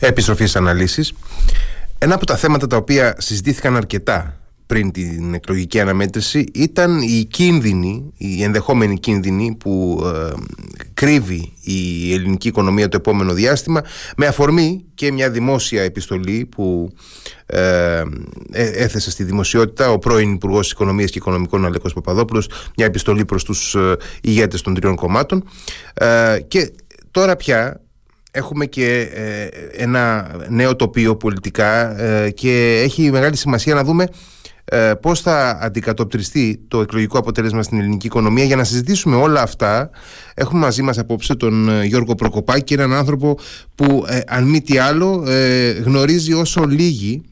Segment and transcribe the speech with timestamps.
[0.00, 1.12] Επιστροφής στις αναλύσεις.
[1.98, 8.12] Ένα από τα θέματα τα οποία συζητήθηκαν αρκετά πριν την εκλογική αναμέτρηση ήταν η κίνδυνη,
[8.16, 10.32] η ενδεχόμενη κίνδυνη που ε,
[10.94, 13.82] κρύβει η ελληνική οικονομία το επόμενο διάστημα
[14.16, 16.92] με αφορμή και μια δημόσια επιστολή που
[17.46, 17.58] ε,
[17.98, 18.02] ε
[18.52, 23.74] έθεσε στη δημοσιότητα ο πρώην Υπουργός Οικονομίας και Οικονομικών Αλέκος Παπαδόπουλος μια επιστολή προς τους
[23.74, 25.44] ε, ηγέτες των τριών κομμάτων
[26.48, 26.72] και
[27.10, 27.80] τώρα πια
[28.30, 29.48] έχουμε και ε,
[29.82, 34.06] ένα νέο τοπίο πολιτικά ε, και έχει μεγάλη σημασία να δούμε
[34.64, 39.90] ε, πώς θα αντικατοπτριστεί το εκλογικό αποτέλεσμα στην ελληνική οικονομία για να συζητήσουμε όλα αυτά
[40.34, 43.38] έχουμε μαζί μας απόψε τον Γιώργο Προκοπάκη έναν άνθρωπο
[43.74, 45.24] που αν μη τι άλλο
[45.84, 47.22] γνωρίζει όσο λίγοι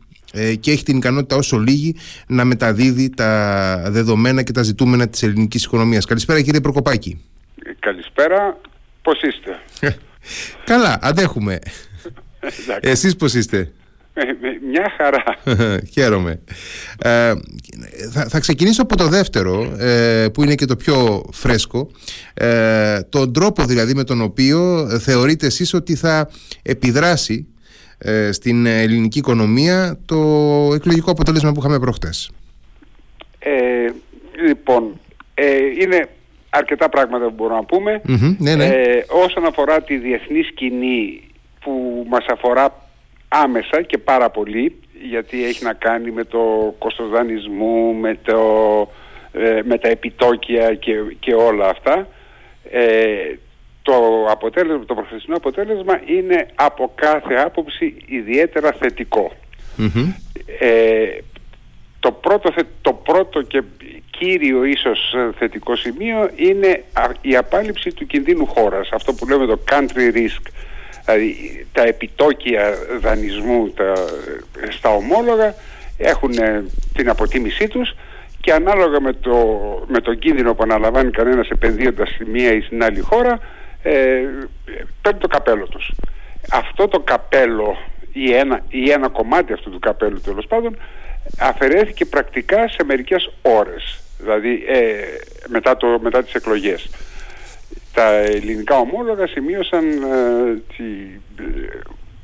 [0.60, 1.96] και έχει την ικανότητα όσο λίγοι
[2.26, 6.04] να μεταδίδει τα δεδομένα και τα ζητούμενα της ελληνικής οικονομίας.
[6.04, 7.24] Καλησπέρα κύριε Προκοπάκη.
[7.78, 8.56] Καλησπέρα.
[9.02, 9.60] Πώς είστε;
[10.64, 11.58] Καλά, αντέχουμε.
[12.80, 13.72] Εσείς πώς είστε;
[14.70, 15.24] Μια χαρά.
[15.92, 16.40] Χαίρομαι.
[16.98, 17.32] Ε,
[18.12, 21.90] θα, θα ξεκινήσω από το δεύτερο, ε, που είναι και το πιο φρέσκο.
[22.34, 26.30] Ε, τον τρόπο δηλαδή με τον οποίο θεωρείτε εσείς ότι θα
[26.62, 27.46] επιδράσει
[27.98, 30.16] ε, στην ελληνική οικονομία το
[30.74, 32.30] εκλογικό αποτέλεσμα που είχαμε προχτές.
[33.38, 33.92] Ε,
[34.46, 35.00] λοιπόν,
[35.80, 36.08] είναι
[36.50, 38.00] αρκετά πράγματα που μπορούμε να πούμε.
[38.38, 38.64] ναι, ναι.
[38.64, 41.22] Ε, όσον αφορά τη διεθνή σκηνή
[41.60, 42.86] που μας αφορά
[43.28, 48.40] άμεσα και πάρα πολύ γιατί έχει να κάνει με το κόστος δανεισμού, με, το,
[49.32, 52.08] ε, με τα επιτόκια και, και όλα αυτά
[52.70, 53.34] ε,
[53.82, 58.72] το, αποτέλεσμα, το προχθεσινό αποτέλεσμα είναι από κάθε άποψη ιδιαίτερα
[60.60, 61.18] Ε,
[62.00, 63.62] το, πρώτο, το πρώτο και
[64.10, 66.84] κύριο ίσως ε, θετικό σημείο είναι
[67.20, 68.88] η απάλληψη του κινδύνου χώρας.
[68.92, 70.50] Αυτό που λέμε το country risk.
[71.04, 73.92] Δηλαδή τα επιτόκια δανεισμού τα,
[74.70, 75.54] στα ομόλογα
[75.98, 77.94] έχουν ε, την αποτίμησή τους
[78.40, 79.36] και ανάλογα με, το,
[79.86, 83.38] με τον κίνδυνο που αναλαμβάνει κανένας επενδύοντας στη μία ή στην άλλη χώρα
[83.82, 84.20] ε,
[85.02, 85.90] παίρνει το καπέλο τους.
[86.50, 87.76] Αυτό το καπέλο
[88.12, 90.76] ή ένα, ή ένα κομμάτι αυτού του καπέλου τέλος πάντων
[91.38, 94.94] αφαιρέθηκε πρακτικά σε μερικές ώρες δηλαδή ε,
[95.48, 96.88] μετά, το, μετά τις εκλογές.
[97.92, 100.84] Τα ελληνικά ομόλογα σημείωσαν ε, τη,
[101.38, 101.78] ε,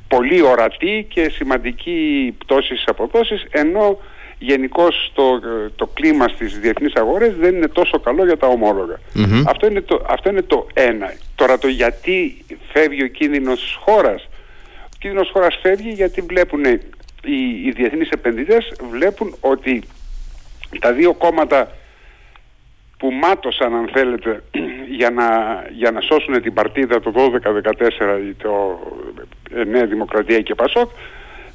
[0.09, 3.99] πολύ ορατή και σημαντική πτώση στις αποδόσεις ενώ
[4.39, 5.41] γενικώ το,
[5.77, 9.01] το κλίμα στις διεθνείς αγορές δεν είναι τόσο καλό για τα ομολογα
[9.47, 11.13] Αυτό, είναι το, αυτό είναι το ένα.
[11.35, 14.29] Τώρα το γιατί φεύγει ο κίνδυνος χώρας.
[14.85, 16.65] Ο κίνδυνος χώρας φεύγει γιατί βλέπουν
[17.25, 19.83] οι, οι διεθνείς επενδυτές βλέπουν ότι
[20.81, 21.73] τα δύο κόμματα
[22.99, 24.43] που μάτωσαν αν θέλετε
[24.99, 25.27] για να,
[25.73, 28.79] για να σώσουν την παρτίδα το 12-14 το
[29.55, 30.91] ε, Νέα Δημοκρατία και Πασόκ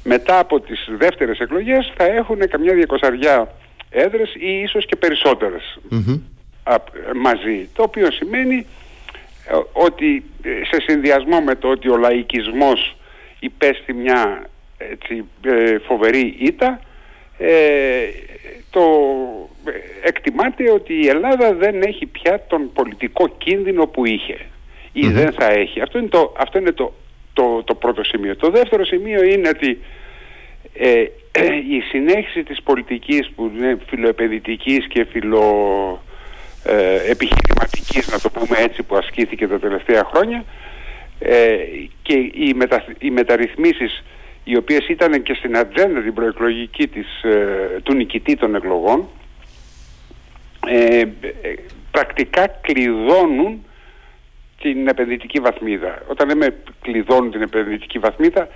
[0.04, 3.54] μετά από τις δεύτερες εκλογές θα έχουν καμιά διακοσαριά
[3.90, 5.78] έδρες ή ίσως και περισσοτερες
[7.16, 7.68] μαζί.
[7.72, 8.66] Το οποίο σημαίνει
[9.48, 12.96] ε, ότι ε, σε συνδυασμό με το ότι ο λαϊκισμός
[13.38, 14.49] υπέστη μια
[14.90, 15.24] έτσι,
[15.86, 16.80] φοβερή ήττα
[18.70, 18.82] το
[20.02, 24.38] εκτιμάται ότι η Ελλάδα δεν έχει πια τον πολιτικό κίνδυνο που είχε
[24.92, 25.80] ή δεν θα έχει.
[25.80, 26.92] Αυτό είναι, το, αυτό είναι το,
[27.32, 28.36] το, το πρώτο σημείο.
[28.36, 29.78] Το δεύτερο σημείο είναι ότι
[30.74, 31.04] ε,
[31.76, 35.42] η συνέχιση της πολιτικής που είναι φιλοεπαιδητικής και φιλο
[36.64, 40.44] ε, επιχειρηματικής να το πούμε έτσι που ασκήθηκε τα τελευταία χρόνια
[41.18, 41.56] ε,
[42.02, 44.04] και οι, μετα, οι μεταρρυθμίσεις
[44.44, 49.08] οι οποίες ήταν και στην ατζέντα την προεκλογική της, ε, του νικητή των εκλογών
[50.66, 51.02] ε,
[51.90, 53.64] πρακτικά κλειδώνουν
[54.60, 56.02] την επενδυτική βαθμίδα.
[56.06, 58.48] Όταν λέμε κλειδώνουν την επενδυτική βαθμίδα,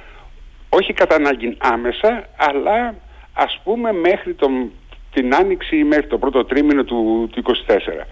[0.68, 2.94] όχι κατά ανάγκη άμεσα, αλλά
[3.32, 4.70] ας πούμε μέχρι τον,
[5.12, 8.06] την άνοιξη ή μέχρι το πρώτο τρίμηνο του, του 24.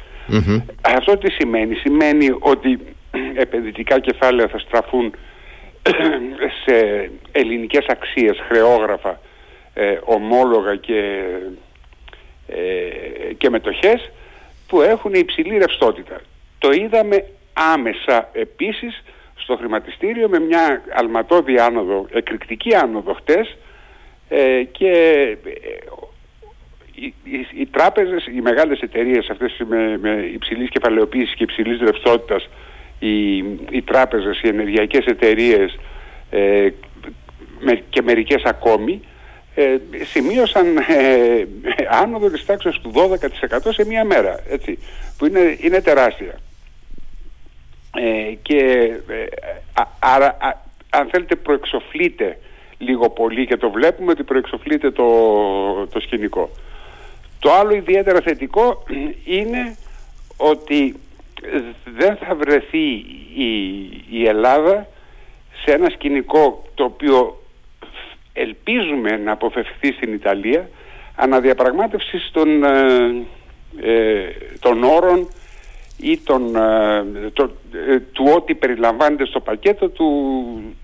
[0.82, 2.78] Αυτό τι σημαίνει; Σημαίνει ότι
[3.44, 5.14] επενδυτικά κεφάλαια θα στραφούν
[6.64, 9.20] σε ελληνικές αξίες, χρεόγραφα,
[9.74, 11.24] ε, ομόλογα και,
[12.46, 14.10] ε, και μετοχές
[14.68, 16.20] που έχουν υψηλή ρευστότητα.
[16.58, 19.02] Το είδαμε άμεσα επίσης
[19.34, 23.56] στο χρηματιστήριο με μια αλματώδη άνοδο, εκρηκτική άνοδο χτες
[24.28, 24.90] ε, και
[25.44, 25.50] ε,
[26.94, 32.48] οι, οι, οι, τράπεζες, οι μεγάλες εταιρείες αυτές με, με υψηλής κεφαλαιοποίησης και υψηλής ρευστότητας
[33.06, 33.36] οι,
[33.70, 35.78] οι τράπεζες, οι ενεργειακές εταιρείες
[36.30, 36.68] ε,
[37.88, 39.00] και μερικές ακόμη
[39.54, 41.44] ε, σημείωσαν ε,
[42.02, 44.78] άνοδο της τάξης του 12% σε μία μέρα, έτσι,
[45.18, 46.38] που είναι, είναι τεράστια.
[47.96, 49.26] Ε, και ε,
[49.98, 50.36] άρα
[50.90, 52.38] αν θέλετε προεξοφλείται
[52.78, 55.06] λίγο πολύ και το βλέπουμε ότι προεξοφλείται το,
[55.86, 56.50] το σκηνικό.
[57.38, 58.82] Το άλλο ιδιαίτερα θετικό
[59.24, 59.76] είναι
[60.36, 60.94] ότι
[61.84, 62.88] δεν θα βρεθεί
[63.34, 64.86] η, η Ελλάδα
[65.64, 67.42] σε ένα σκηνικό το οποίο
[68.32, 70.68] ελπίζουμε να αποφευχθεί στην Ιταλία
[71.16, 73.26] αναδιαπραγμάτευσης των, ε,
[73.82, 74.28] ε
[74.60, 75.28] των όρων
[76.02, 77.50] ή τον, ε, το,
[77.88, 80.08] ε, του ό,τι περιλαμβάνεται στο πακέτο του,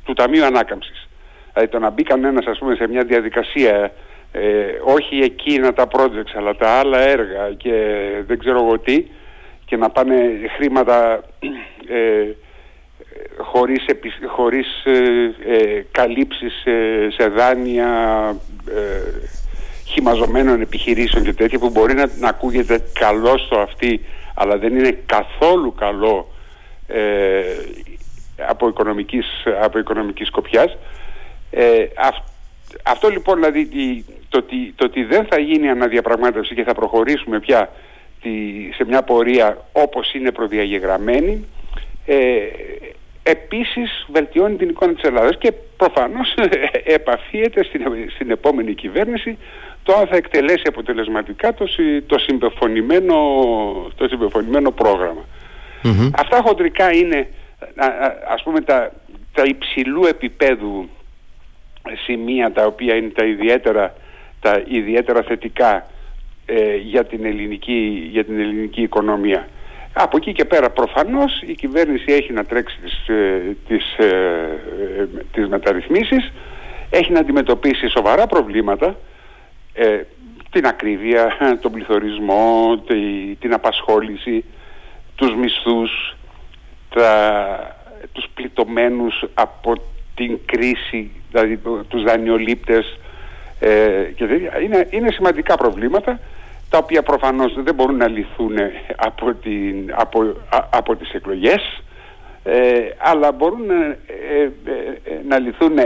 [0.05, 1.09] του Ταμείου Ανάκαμψης.
[1.53, 3.93] Δηλαδή το να μπει κανένας ας πούμε σε μια διαδικασία
[4.33, 4.41] ε,
[4.83, 7.73] όχι εκείνα τα projects αλλά τα άλλα έργα και
[8.27, 9.05] δεν ξέρω εγώ τι
[9.69, 10.17] και να πάνε
[10.57, 11.25] χρήματα
[11.89, 12.35] ε,
[13.39, 13.85] χωρίς,
[14.27, 16.65] χωρίς ε, καλύψεις
[17.17, 17.89] σε δάνεια
[19.85, 24.01] χυμαζωμένων επιχειρήσεων και τέτοια που μπορεί να, να ακούγεται καλό στο αυτή
[24.41, 26.29] αλλά δεν είναι καθόλου καλό
[26.87, 27.43] ε,
[28.49, 29.27] από, οικονομικής,
[29.63, 30.77] από οικονομικής σκοπιάς.
[31.51, 31.87] Ε,
[32.83, 33.69] αυτό λοιπόν δηλαδή
[34.29, 37.73] το, ότι, το ότι δεν θα γίνει αναδιαπραγμάτευση και θα προχωρήσουμε πια τη,
[38.77, 41.45] σε μια πορεία όπως είναι προδιαγεγραμμένη
[42.07, 42.17] ε,
[43.23, 46.35] επίσης βελτιώνει την εικόνα της Ελλάδας και προφανώς
[46.99, 47.83] επαφίεται στην,
[48.15, 49.39] στην επόμενη κυβέρνηση
[49.83, 51.69] το αν θα εκτελέσει αποτελεσματικά το,
[52.07, 53.15] το, συμπεφωνημένο,
[53.97, 54.75] το συμπεφωνημένο
[56.19, 57.29] Αυτά χοντρικά είναι
[58.29, 58.93] ας πούμε τα,
[59.33, 60.89] τα υψηλού επίπεδου
[62.05, 63.95] σημεία τα οποία είναι τα ιδιαίτερα,
[64.41, 65.87] τα ιδιαίτερα θετικά
[66.51, 69.49] ε, για, την ελληνική, για την ελληνική οικονομία.
[69.93, 74.07] Από εκεί και πέρα προφανώς η κυβέρνηση έχει να τρέξει τις, ε, τις, ε,
[74.99, 76.33] ε, τις μεταρρυθμίσεις,
[76.91, 78.97] έχει να αντιμετωπίσει σοβαρά προβλήματα
[79.75, 80.01] ε,
[80.51, 82.77] την ακρίβεια, τον πληθωρισμό,
[83.39, 84.45] την απασχόληση,
[85.15, 86.17] τους μισθούς,
[86.95, 87.77] τα,
[88.13, 89.73] τους πλητωμένους από
[90.15, 92.99] την κρίση, δηλαδή τους δανειολήπτες
[93.61, 94.25] ε, και
[94.65, 96.21] είναι, είναι σημαντικά προβλήματα
[96.71, 98.57] τα οποία προφανώς δεν μπορούν να λυθούν
[98.97, 100.35] από, την, από,
[100.71, 101.83] από τις εκλογές
[102.43, 104.51] ε, αλλά μπορούν ε,
[105.29, 105.79] να λυθούν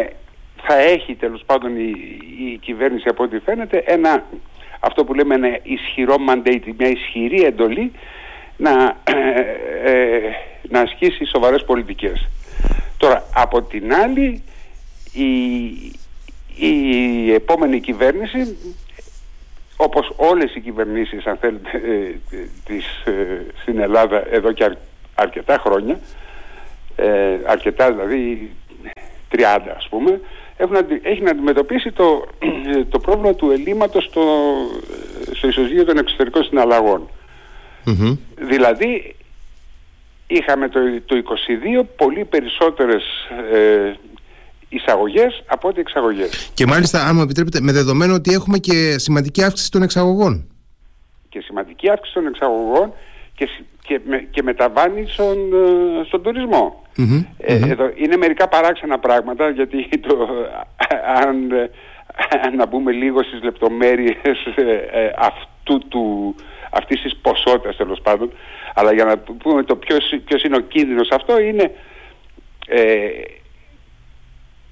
[0.63, 1.93] θα έχει τέλος πάντων η,
[2.39, 4.25] η κυβέρνηση από ό,τι φαίνεται ένα,
[4.81, 7.93] αυτό που λέμε ένα ισχυρό mandate, μια ισχυρή εντολή
[8.57, 9.15] να, ε,
[9.85, 10.21] ε,
[10.69, 12.29] να ασκήσει σοβαρές πολιτικές.
[12.97, 14.43] Τώρα, από την άλλη,
[15.13, 15.33] η,
[16.57, 18.57] η επόμενη κυβέρνηση,
[19.83, 22.15] όπως όλες οι κυβερνήσεις, αν θέλετε, ε,
[22.65, 22.87] της,
[23.63, 24.77] στην Ελλάδα εδώ και
[25.15, 26.01] αρκετά χρόνια,
[27.47, 28.51] αρκετά δηλαδή
[29.31, 29.39] 30
[29.77, 30.21] ας πούμε,
[31.03, 32.27] έχει να αντιμετωπίσει το,
[32.93, 34.23] το πρόβλημα του ελλείμματος στο,
[35.33, 36.45] στο ισοζύγιο των εξωτερικών
[38.35, 39.17] Δηλαδή
[40.27, 41.23] είχαμε το, το
[41.83, 43.03] 22 πολύ περισσότερες
[44.73, 46.51] ε, εισαγωγές από ό,τι εξαγωγές.
[46.55, 50.47] Και μάλιστα, αν μου επιτρέπετε, με δεδομένο ότι έχουμε και σημαντική αύξηση των εξαγωγών.
[51.29, 52.93] Και σημαντική αύξηση των εξαγωγών
[53.35, 53.49] και,
[53.83, 56.87] και, με, και μεταβάνει στον, ε, στον τουρισμό.
[57.39, 60.29] Ε, εδώ είναι μερικά παράξενα πράγματα γιατί το,
[61.27, 61.49] αν,
[62.57, 64.17] να μπούμε λίγο στις λεπτομέρειες
[64.55, 66.35] ε, αυτού του,
[66.71, 68.33] αυτής της ποσότητας τέλος πάντων
[68.75, 71.71] αλλά για να πούμε το ποιος, ποιος είναι ο κίνδυνος αυτό είναι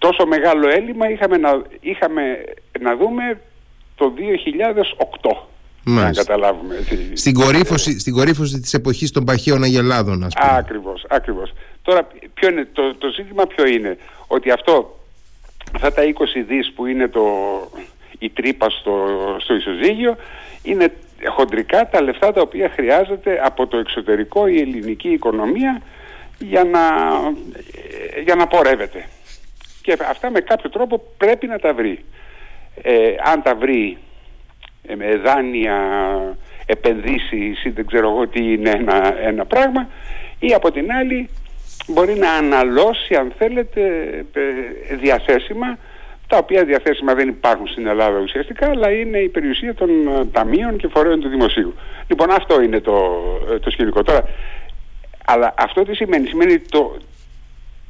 [0.01, 2.23] τόσο μεγάλο έλλειμμα είχαμε να, είχαμε
[2.81, 3.41] να δούμε
[3.95, 4.13] το
[5.23, 5.37] 2008
[5.85, 6.75] να καταλάβουμε.
[7.15, 10.57] Στην κορύφωση, στην κορύφωση της εποχής των παχαίων αγελάδων, ας πούμε.
[10.57, 11.53] Ακριβώς, ακριβώς.
[11.83, 14.99] Τώρα, ποιο είναι, το, το ζήτημα ποιο είναι, ότι αυτό,
[15.75, 16.07] αυτά τα 20
[16.49, 17.23] δις που είναι το,
[18.19, 19.07] η τρύπα στο,
[19.41, 20.17] στο ισοζύγιο,
[20.63, 20.93] είναι
[21.29, 25.83] χοντρικά τα λεφτά τα οποία χρειάζεται από το εξωτερικό η ελληνική οικονομία
[26.39, 26.81] για να,
[28.25, 29.09] για να πορεύεται.
[29.83, 32.05] Και αυτά με κάποιο τρόπο πρέπει να τα βρει.
[32.83, 33.99] Ε, αν τα βρει
[34.87, 35.77] ε, με δάνεια,
[36.67, 39.89] επενδύσεις ή δεν ξέρω εγώ τι είναι ένα, ένα πράγμα
[40.39, 41.29] ή από την άλλη
[41.87, 43.83] μπορεί να αναλώσει αν θέλετε
[44.33, 45.79] ε, διαθέσιμα
[46.27, 50.77] τα οποία διαθέσιμα δεν υπάρχουν στην Ελλάδα ουσιαστικά αλλά είναι η περιουσία των ε, ταμείων
[50.77, 51.75] και φορέων του δημοσίου.
[52.09, 53.23] Λοιπόν αυτό είναι το,
[53.61, 54.03] το σκηνικό.
[54.03, 54.25] Τώρα,
[55.25, 56.97] αλλά αυτό τι σημαίνει, σημαίνει το,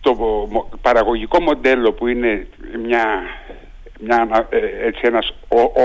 [0.00, 0.16] το
[0.82, 2.46] παραγωγικό μοντέλο που είναι
[2.84, 3.22] μια,
[4.00, 4.48] μια,
[4.84, 5.34] έτσι ένας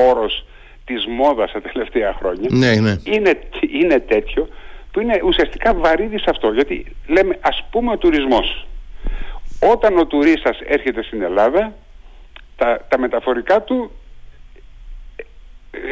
[0.10, 0.46] όρος
[0.86, 2.96] της μόδας τα τελευταία χρόνια ναι, ναι.
[3.04, 4.48] Είναι, είναι τέτοιο
[4.96, 6.52] που είναι ουσιαστικά βαρύδι σε αυτό.
[6.52, 8.68] Γιατί λέμε ας πούμε ο τουρισμός.
[9.72, 11.74] Όταν ο τουρίστας έρχεται στην Ελλάδα
[12.56, 13.92] τα, τα μεταφορικά του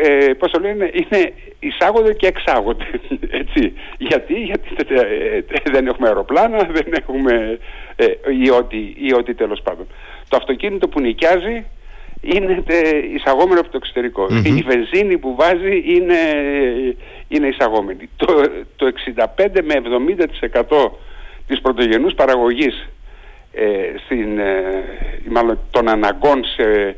[0.02, 2.86] ε, πώς το λένε, είναι εισάγονται και εξάγονται.
[3.42, 3.74] Έτσι.
[3.98, 7.60] Γιατί, γιατί ε, δεν έχουμε αεροπλάνα, δεν έχουμε
[7.96, 8.06] ε,
[8.44, 9.88] ή, ό,τι, ή ό,τι τέλος πάντων.
[10.28, 11.66] Το αυτοκίνητο που νοικιάζει
[12.22, 12.64] είναι
[13.16, 16.18] εισαγόμενο από το εξωτερικο Η βενζίνη που βάζει είναι,
[17.28, 18.10] είναι εισαγόμενη.
[18.16, 18.28] Το,
[18.76, 18.92] το
[19.38, 19.82] 65 με
[20.62, 20.90] 70%
[21.48, 22.90] της πρωτογενούς παραγωγής
[23.54, 24.84] ε, στην, ε,
[25.30, 26.96] μάλλον των αναγκών σε, ε,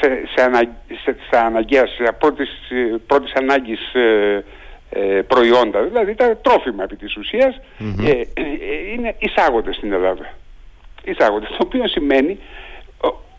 [0.00, 0.58] σε, σε, ανα,
[1.04, 2.48] σε, σε αναγκαίας, σε πρώτης,
[3.06, 4.44] πρώτης ανάγκης ε,
[4.90, 7.60] ε, προϊόντα, δηλαδή τα τρόφιμα επί της ουσιας
[8.94, 10.34] είναι εισάγονται στην Ελλάδα.
[11.04, 12.38] Εισάγονται, το οποίο σημαίνει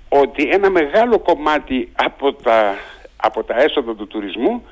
[0.10, 2.76] ότι ένα μεγάλο κομμάτι από τα,
[3.18, 4.66] από τα έσοδα του τουρισμού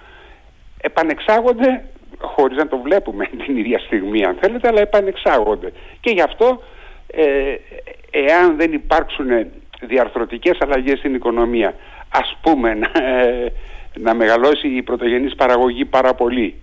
[0.82, 1.84] επανεξάγονται
[2.20, 5.72] χωρίς να το βλέπουμε την ίδια στιγμή αν θέλετε αλλά επανεξάγονται.
[6.00, 6.62] Και γι' αυτό
[7.08, 7.56] ε,
[8.12, 9.30] εάν δεν υπάρξουν
[9.82, 11.76] διαρθρωτικές αλλαγές στην οικονομία
[12.10, 13.54] ας πούμε να, ε,
[13.94, 16.56] να μεγαλώσει η πρωτογενής παραγωγή πάρα πολύ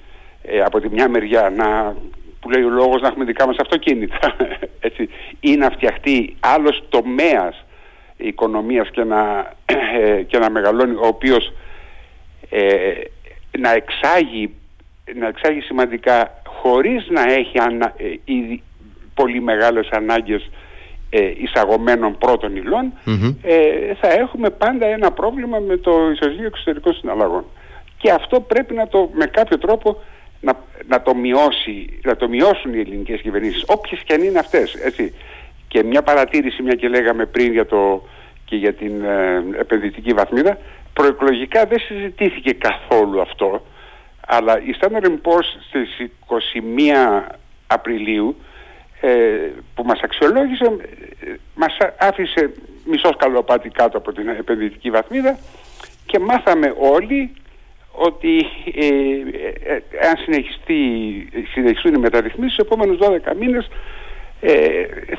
[0.43, 1.97] ε, από τη μια μεριά να,
[2.41, 4.37] που λέει ο λόγος να έχουμε δικά μας αυτοκίνητα
[4.81, 5.09] έτσι,
[5.41, 7.65] ή να φτιαχτεί άλλος τομέας
[8.17, 11.53] οικονομίας και να, ε, και να μεγαλώνει ο οποίος
[12.51, 12.93] ε,
[13.59, 14.55] να εξάγει
[15.15, 18.35] να εξάγει σημαντικά χωρίς να έχει ανα, ε,
[19.15, 20.64] πολύ μεγάλες ανάγκες ε,
[21.19, 22.57] εισαγωμένων πρώτων
[23.43, 27.45] ε, θα έχουμε πάντα ένα πρόβλημα με το ισοζύγιο εξωτερικών συναλλαγών.
[27.97, 30.03] Και αυτό πρέπει να το, με κάποιο τρόπο
[30.41, 30.53] να,
[30.87, 34.75] να, το, μειώσει, να το μειώσουν οι ελληνικές κυβερνήσεις, όποιες και αν είναι αυτές.
[34.75, 35.15] Έτσι.
[35.69, 38.09] Και μια παρατήρηση, μια και λέγαμε πριν για το,
[38.45, 40.59] και για την ε, επενδυτική βαθμίδα,
[40.93, 43.63] προεκλογικά δεν συζητήθηκε καθόλου αυτό
[44.27, 47.35] αλλά η Standard Poor's στις 21
[47.67, 48.45] Απριλίου ε,
[49.75, 52.51] που μας αξιολόγησε ε, μας άφησε
[52.85, 55.39] μισός σκαλοπάτι κάτω από την επενδυτική βαθμίδα
[56.07, 57.31] και μάθαμε όλοι
[57.93, 58.39] ότι
[58.75, 60.79] ε, ε, ε αν συνεχιστεί,
[61.53, 63.69] συνεχιστούν οι μεταρρυθμίσεις στους επόμενους 12 μήνες
[64.41, 64.53] ε,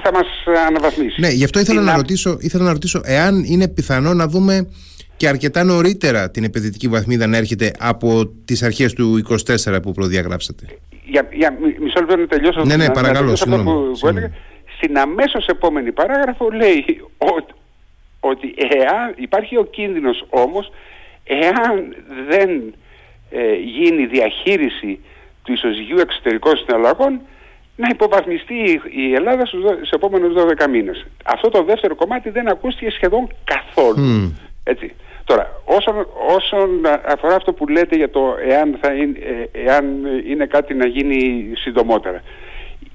[0.04, 0.26] θα μας
[0.68, 1.22] αναβαθμίσει.
[1.22, 4.70] Ναι, γι' αυτό ήθελα να, ρωτήσω, ήθελα να ρωτήσω εάν είναι πιθανό να δούμε
[5.18, 9.22] και αρκετά νωρίτερα την επενδυτική βαθμίδα να έρχεται από τις αρχές του
[9.66, 10.66] 24 που προδιαγράψατε.
[11.06, 12.66] Για, για μισό λεπτό να τελειώσω.
[12.66, 13.96] Ναι, ναι, παρακαλώ, συγγνώμη.
[14.78, 16.86] Στην αμέσως επόμενη παράγραφο λέει
[17.18, 17.54] ότι,
[18.20, 20.72] ότι εάν, υπάρχει ο κίνδυνος όμως
[21.24, 21.96] εάν
[22.30, 22.74] δεν
[23.30, 25.00] ε, γίνει διαχείριση
[25.44, 27.22] του ισοζυγίου εξωτερικών συναλλαγών
[27.76, 30.34] να υποβαθμιστεί η Ελλάδα στους επόμενους
[30.64, 31.06] 12 μήνες.
[31.26, 34.34] Αυτό το δεύτερο κομμάτι δεν ακούστηκε σχεδόν καθόλου.
[34.64, 34.94] Έτσι.
[35.26, 36.70] Τώρα, όσον, όσον
[37.06, 39.86] αφορά αυτό που λέτε για το εάν, θα είναι, ε, εάν
[40.28, 42.22] είναι κάτι να γίνει συντομότερα.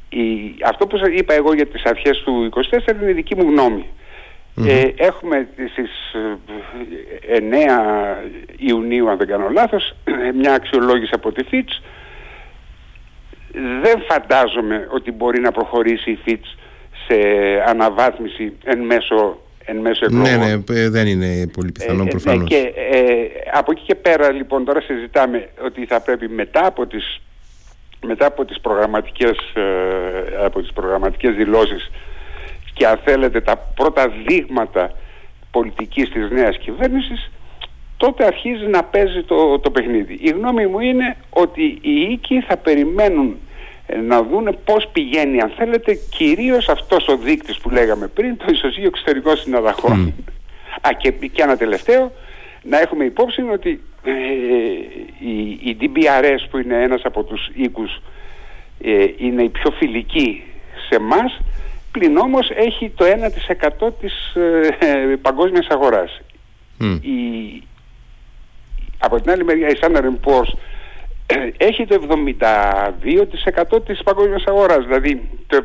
[0.08, 2.48] Η, αυτό που σας είπα εγώ για τις αρχές του
[2.88, 3.86] 24 είναι η δική μου γνωμη
[4.66, 5.90] Ε, έχουμε στις
[7.28, 7.68] 9 ε,
[8.56, 9.94] Ιουνίου, αν δεν κάνω λάθος,
[10.40, 11.82] μια αξιολόγηση από τη ΦΙΤΣ.
[13.82, 16.56] Δεν φαντάζομαι ότι μπορεί να προχωρήσει η ΦΙΤΣ
[17.06, 17.18] σε
[17.66, 19.38] αναβάθμιση εν μέσω
[19.70, 20.38] εν μέσω εκλογών.
[20.38, 22.48] Ναι, ναι, δεν είναι πολύ πιθανό ε, ε προφανώς.
[22.48, 23.00] και ε,
[23.52, 27.20] από εκεί και πέρα λοιπόν τώρα συζητάμε ότι θα πρέπει μετά από τις,
[28.06, 31.90] μετά από τις προγραμματικές, ε, από τις προγραμματικές δηλώσεις
[32.74, 34.92] και αν θέλετε τα πρώτα δείγματα
[35.50, 37.30] πολιτικής της νέας κυβέρνησης
[37.96, 40.18] τότε αρχίζει να παίζει το, το παιχνίδι.
[40.22, 43.49] Η γνώμη μου είναι ότι οι οίκοι θα περιμένουν ε,
[44.06, 48.88] να δούνε πώς πηγαίνει αν θέλετε κυρίως αυτός ο δείκτης που λέγαμε πριν το ισοζύγιο
[48.88, 50.14] εξωτερικών συναλλαγών.
[50.88, 52.12] Α, και, και ένα τελευταίο
[52.62, 54.12] να έχουμε υπόψη ότι ε,
[55.18, 58.00] η, η DBRS που είναι ένας από τους οίκους
[58.80, 60.42] ε, είναι η πιο φιλική
[60.88, 61.32] σε εμά,
[61.92, 63.04] πλην όμως έχει το
[63.78, 66.20] 1% της ε, παγκόσμιας αγοράς.
[67.00, 67.62] Η,
[68.98, 70.52] από την άλλη μεριά η Standard Poor's
[71.68, 72.00] έχει το
[73.74, 74.84] 72% της παγκόσμιας αγοράς.
[74.84, 75.64] Δηλαδή το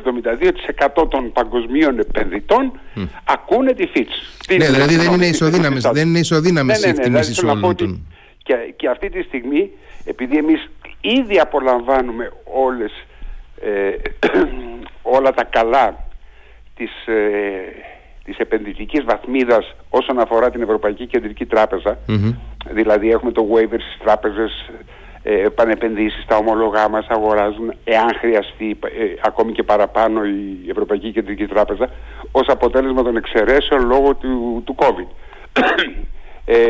[1.02, 2.80] 72% των παγκοσμίων επενδυτών
[3.24, 4.56] ακούνε τη Fitch.
[4.56, 8.06] Ναι, δηλαδή δεν είναι ισοδύναμες, δεν είναι ισοδύναμες ναι, ναι, ναι, δηλαδή όλων
[8.42, 9.70] Και, και αυτή τη στιγμή,
[10.04, 10.70] επειδή εμείς
[11.00, 12.92] ήδη απολαμβάνουμε όλες,
[13.60, 13.90] ε,
[15.16, 16.04] όλα τα καλά
[16.76, 17.14] της, ε,
[18.24, 21.46] της επενδυτικής βαθμίδας όσον αφορά την Ευρωπαϊκή Κεντρική
[22.70, 24.70] δηλαδή έχουμε το waiver στις τράπεζες
[25.28, 31.46] ε, επανεπενδύσεις στα ομολόγά μας αγοράζουν εάν χρειαστεί ε, ακόμη και παραπάνω η Ευρωπαϊκή Κεντρική
[31.46, 31.90] Τράπεζα
[32.32, 35.08] ως αποτέλεσμα των εξαιρέσεων λόγω του, του COVID.
[36.44, 36.64] ε,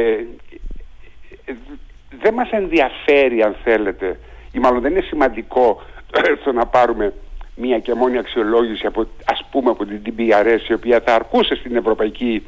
[2.20, 4.18] δεν μας ενδιαφέρει αν θέλετε
[4.52, 5.82] ή μάλλον δεν είναι σημαντικό
[6.44, 7.12] το να πάρουμε
[7.54, 11.76] μία και μόνη αξιολόγηση από, ας πούμε από την DBRS η οποία θα αρκούσε στην
[11.76, 12.46] Ευρωπαϊκή,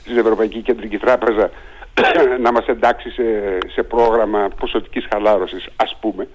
[0.00, 1.50] στην Ευρωπαϊκή Κεντρική Τράπεζα
[2.44, 3.10] να μας εντάξει
[3.66, 6.28] σε, πρόγραμμα ποσοτικής χαλάρωσης ας πούμε.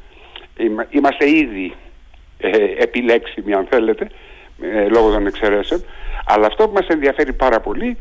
[0.90, 1.74] Είμαστε ήδη
[2.38, 4.10] ε, επιλέξιμοι αν θέλετε
[4.62, 5.84] ε, λόγω των εξαιρέσεων
[6.26, 7.98] αλλά αυτό που μας ενδιαφέρει πάρα πολύ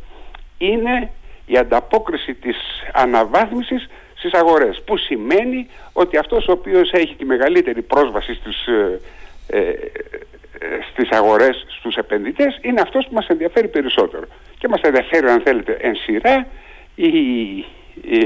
[0.58, 1.10] είναι
[1.46, 2.56] η ανταπόκριση της
[2.92, 9.00] αναβάθμισης στις αγορές που σημαίνει ότι αυτός ο οποίος έχει τη μεγαλύτερη πρόσβαση στις, ε,
[9.46, 9.72] ε,
[10.90, 14.24] στις αγορές στους επενδυτές είναι αυτός που μας ενδιαφέρει περισσότερο
[14.58, 16.46] και μας ενδιαφέρει αν θέλετε εν σειρά
[16.94, 18.16] η, η,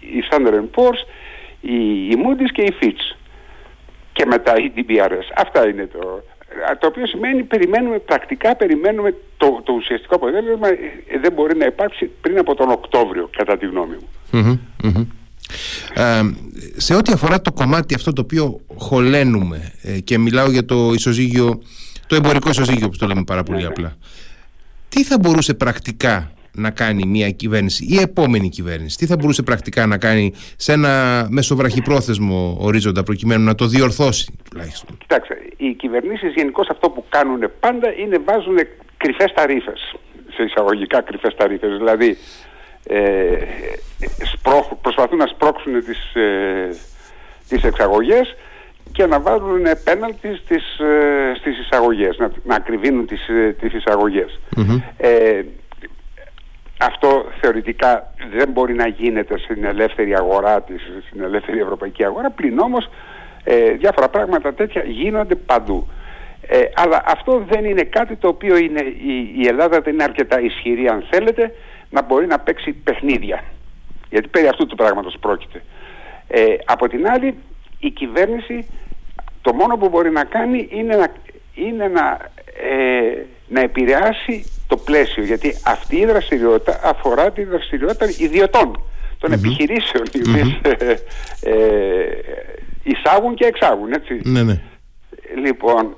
[0.00, 1.00] η Standard Poor's
[1.60, 3.16] η, η Moody's και η Fitch
[4.12, 6.22] και μετά η DBRS αυτά είναι το,
[6.78, 12.10] το οποίο σημαίνει περιμένουμε πρακτικά περιμένουμε το, το ουσιαστικό αποτέλεσμα ε, δεν μπορεί να υπάρξει
[12.20, 14.70] πριν από τον Οκτώβριο κατά τη γνώμη μου.
[15.94, 16.20] Ε,
[16.76, 21.62] σε ό,τι αφορά το κομμάτι αυτό το οποίο χωλένουμε ε, και μιλάω για το ισοζύγιο
[22.06, 23.68] το εμπορικό ισοζύγιο που το λέμε πάρα πολύ ναι, ναι.
[23.68, 23.96] απλά
[24.88, 29.86] τι θα μπορούσε πρακτικά να κάνει μια κυβέρνηση, η επόμενη κυβέρνηση, τι θα μπορούσε πρακτικά
[29.86, 36.68] να κάνει σε ένα μεσοβραχυπρόθεσμο ορίζοντα προκειμένου να το διορθώσει τουλάχιστον; Κοιτάξτε, οι κυβερνήσεις γενικώς
[36.68, 38.56] αυτό που κάνουν πάντα είναι βάζουν
[38.96, 39.94] κρυφές ταρίφες,
[40.34, 42.16] σε εισαγωγικά κρυφές ταρίφες, δηλαδή
[42.88, 43.36] ε,
[44.82, 46.68] προσπαθούν να σπρώξουν τις, ε,
[47.48, 48.36] τις εξαγωγές
[48.92, 54.40] και να βάλουν πέναλτι στις, ε, στις εισαγωγές, να, να ακριβίνουν τις, ε, τις εισαγωγες
[54.96, 55.42] Ε,
[56.78, 62.58] αυτό θεωρητικά δεν μπορεί να γίνεται στην ελεύθερη αγορά της, στην ελεύθερη ευρωπαϊκή αγορά, πλην
[62.58, 62.88] όμως
[63.44, 65.88] ε, διάφορα πράγματα τέτοια γίνονται παντού.
[66.48, 70.40] Ε, αλλά αυτό δεν είναι κάτι το οποίο είναι, η, η Ελλάδα δεν είναι αρκετά
[70.40, 71.54] ισχυρή αν θέλετε
[71.90, 73.44] να μπορεί να παίξει παιχνίδια.
[74.10, 75.62] Γιατί περί αυτού του πράγματος πρόκειται.
[76.28, 77.34] Ε, από την άλλη
[77.78, 78.68] η κυβέρνηση
[79.42, 81.12] το μόνο που μπορεί να κάνει είναι να,
[81.54, 82.18] είναι να,
[82.70, 88.80] ε, να επηρεάσει το πλαίσιο γιατί αυτή η δραστηριότητα αφορά τη δραστηριότητα ιδιωτών
[89.18, 90.70] των επιχειρήσεων οι mm
[91.40, 91.54] ε,
[92.82, 94.20] εισάγουν και εξάγουν έτσι.
[94.24, 94.60] Ναι, ναι.
[95.36, 95.96] Λοιπόν,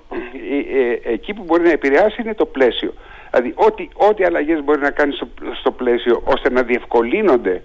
[1.05, 2.95] ε, εκεί που μπορεί να επηρεάσει είναι το πλαίσιο.
[3.31, 5.28] Δηλαδή, ό,τι, ό,τι αλλαγές μπορεί να κάνει στο,
[5.61, 7.62] στο πλαίσιο ώστε να διευκολύνονται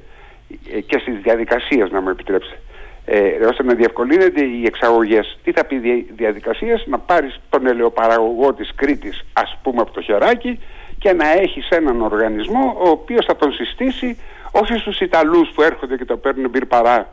[0.85, 2.57] και στις διαδικασίες, να μου επιτρέψετε,
[3.05, 5.37] ε, ώστε να διευκολύνονται οι εξαγωγές.
[5.43, 10.59] Τι θα πει διαδικασίες, να πάρεις τον ελαιοπαραγωγό της Κρήτης ας πούμε από το χεράκι
[10.99, 14.17] και να έχεις έναν οργανισμό ο οποίος θα τον συστήσει
[14.51, 17.09] όχι στους Ιταλούς που έρχονται και το παίρνουν παρά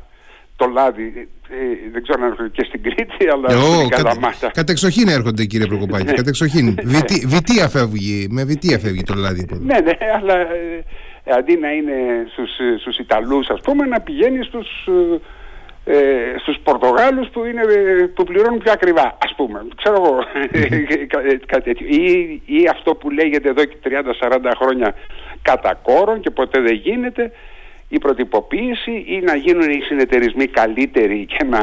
[0.56, 4.50] το λάδι, ε, δεν ξέρω αν έρχονται και στην Κρήτη, αλλά oh, στην Καλαμάτα.
[4.52, 6.12] Κατεξοχήν έρχονται κύριε Προκοπάκη, ναι.
[6.12, 6.78] κατεξοχήν.
[6.84, 9.46] Βιτή, βιτία φεύγει, με βιτία φεύγει το λάδι.
[9.50, 10.84] Ναι, ναι, αλλά ε,
[11.38, 11.92] αντί να είναι
[12.32, 12.50] στους,
[12.80, 15.20] στους Ιταλούς ας πούμε, να πηγαίνει στους, ε,
[16.38, 17.62] στους Πορτογάλους που, είναι,
[18.14, 19.66] που πληρώνουν πιο ακριβά, ας πούμε.
[19.76, 20.24] Ξέρω εγώ,
[21.52, 21.86] κάτι τέτοιο.
[21.86, 23.76] Ή, ή αυτό που λέγεται εδώ και
[24.20, 24.94] 30-40 χρόνια
[25.42, 27.32] κατά κόρον και ποτέ δεν γίνεται,
[27.88, 31.58] η προτυποποίηση ή να γίνουν οι συνεταιρισμοί καλύτεροι και να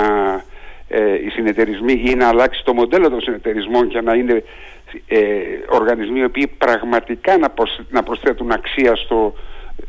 [0.88, 4.44] ε, οι συνεταιρισμοί ή να αλλάξει το μοντέλο των συνεταιρισμών και να είναι
[5.08, 5.20] ε,
[5.70, 7.54] οργανισμοί οι οποίοι πραγματικά να,
[7.90, 9.34] να προσθέτουν αξία στο,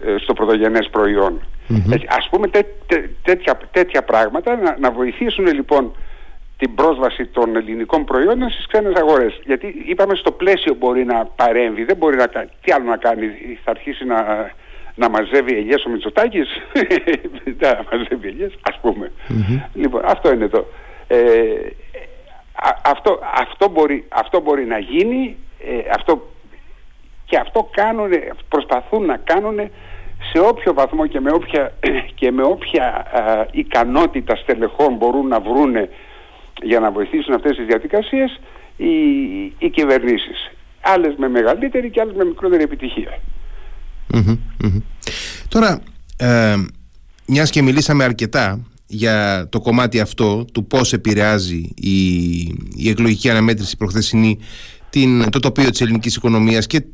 [0.05, 1.41] ε, στο πρωτογενές προϊόν.
[2.09, 2.49] Ας πούμε
[3.23, 5.93] τέτοια, τέτοια πράγματα να, να βοηθήσουν λοιπόν
[6.59, 9.41] την πρόσβαση των ελληνικών προϊόντων στις ξένες αγορές.
[9.45, 12.49] Γιατί είπαμε στο πλαίσιο μπορεί να παρέμβει, δεν μπορεί να κάνει.
[12.61, 13.27] Τι άλλο να κάνει,
[13.65, 14.51] θα αρχίσει να,
[14.95, 16.49] να μαζεύει ελιές ο Μητσοτάκης;
[17.63, 19.13] να μαζεύει ελιές, ας πουμε
[19.75, 20.67] Λοιπόν, αυτό είναι το.
[21.07, 21.17] Ε,
[22.85, 26.29] αυτό, αυτό, μπορεί, αυτό μπορεί να γίνει, ε, αυτό,
[27.25, 28.11] και αυτό κάνουν,
[28.49, 29.71] προσπαθούν να κάνουν
[30.33, 31.73] σε όποιο βαθμό και με όποια,
[32.21, 33.07] και με όποια
[33.51, 35.89] ικανότητα στελεχών μπορούν να βρούνε
[36.63, 38.41] για να βοηθήσουν αυτές τις διαδικασίες
[38.77, 38.93] οι,
[39.59, 40.51] οι κυβερνήσεις.
[40.81, 42.63] Άλλες με μεγαλύτερη και άλλες με μικρότερη
[45.49, 45.81] Τώρα,
[46.17, 46.55] ε,
[47.27, 52.39] μιας και μιλήσαμε αρκετά για το κομμάτι αυτό του πώς επηρεάζει η,
[52.77, 54.39] η εκλογική αναμέτρηση προχθεσινή
[54.91, 56.85] την, το τοπίο της ελληνικής οικονομίας και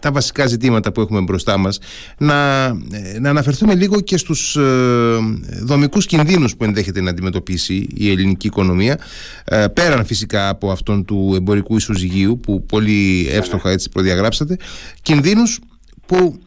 [0.00, 1.78] τα βασικά ζητήματα που έχουμε μπροστά μας
[2.18, 2.68] να,
[3.20, 5.18] να αναφερθούμε λίγο και στους ε,
[5.62, 8.98] δομικούς κινδύνους που ενδέχεται να αντιμετωπίσει η ελληνική οικονομία
[9.44, 14.56] ε, πέραν φυσικά από αυτόν του εμπορικού ισοζυγίου που πολύ εύστοχα έτσι προδιαγράψατε
[15.02, 15.58] κινδύνους
[16.06, 16.40] που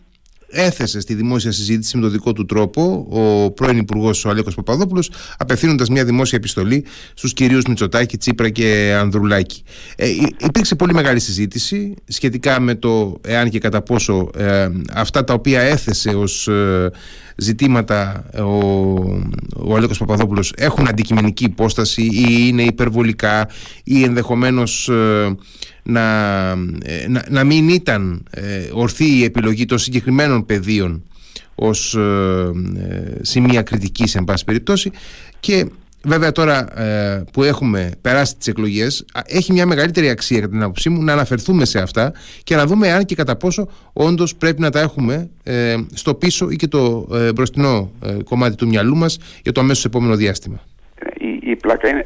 [0.53, 5.11] έθεσε στη δημόσια συζήτηση με τον δικό του τρόπο ο πρώην Υπουργός ο Αλέκος Παπαδόπουλος,
[5.37, 9.63] απευθύνοντας μια δημόσια επιστολή στους κυρίους Μητσοτάκη, Τσίπρα και Ανδρουλάκη.
[9.95, 15.33] Ε, υπήρξε πολύ μεγάλη συζήτηση σχετικά με το εάν και κατά πόσο ε, αυτά τα
[15.33, 16.91] οποία έθεσε ως ε,
[17.35, 18.57] ζητήματα ο,
[19.55, 23.49] ο Αλέκος Παπαδόπουλος έχουν αντικειμενική υπόσταση ή είναι υπερβολικά
[23.83, 25.35] ή ενδεχομένως ε,
[25.83, 26.01] να,
[26.83, 31.03] ε, να, να μην ήταν ε, ορθή η επιλογή των συγκεκριμένων πεδίων
[31.55, 32.51] ως ε,
[33.21, 34.91] σημεία κριτικής εν πάση περιπτώσει.
[35.39, 35.65] Και
[36.05, 40.89] Βέβαια τώρα ε, που έχουμε περάσει τις εκλογές έχει μια μεγαλύτερη αξία κατά την άποψή
[40.89, 42.13] μου να αναφερθούμε σε αυτά
[42.43, 46.49] και να δούμε αν και κατά πόσο όντως πρέπει να τα έχουμε ε, στο πίσω
[46.49, 47.91] ή και το ε, μπροστινό
[48.23, 50.59] κομμάτι του μυαλού μας για το αμέσως επόμενο διάστημα.
[51.17, 52.05] Η, η πλάκα είναι,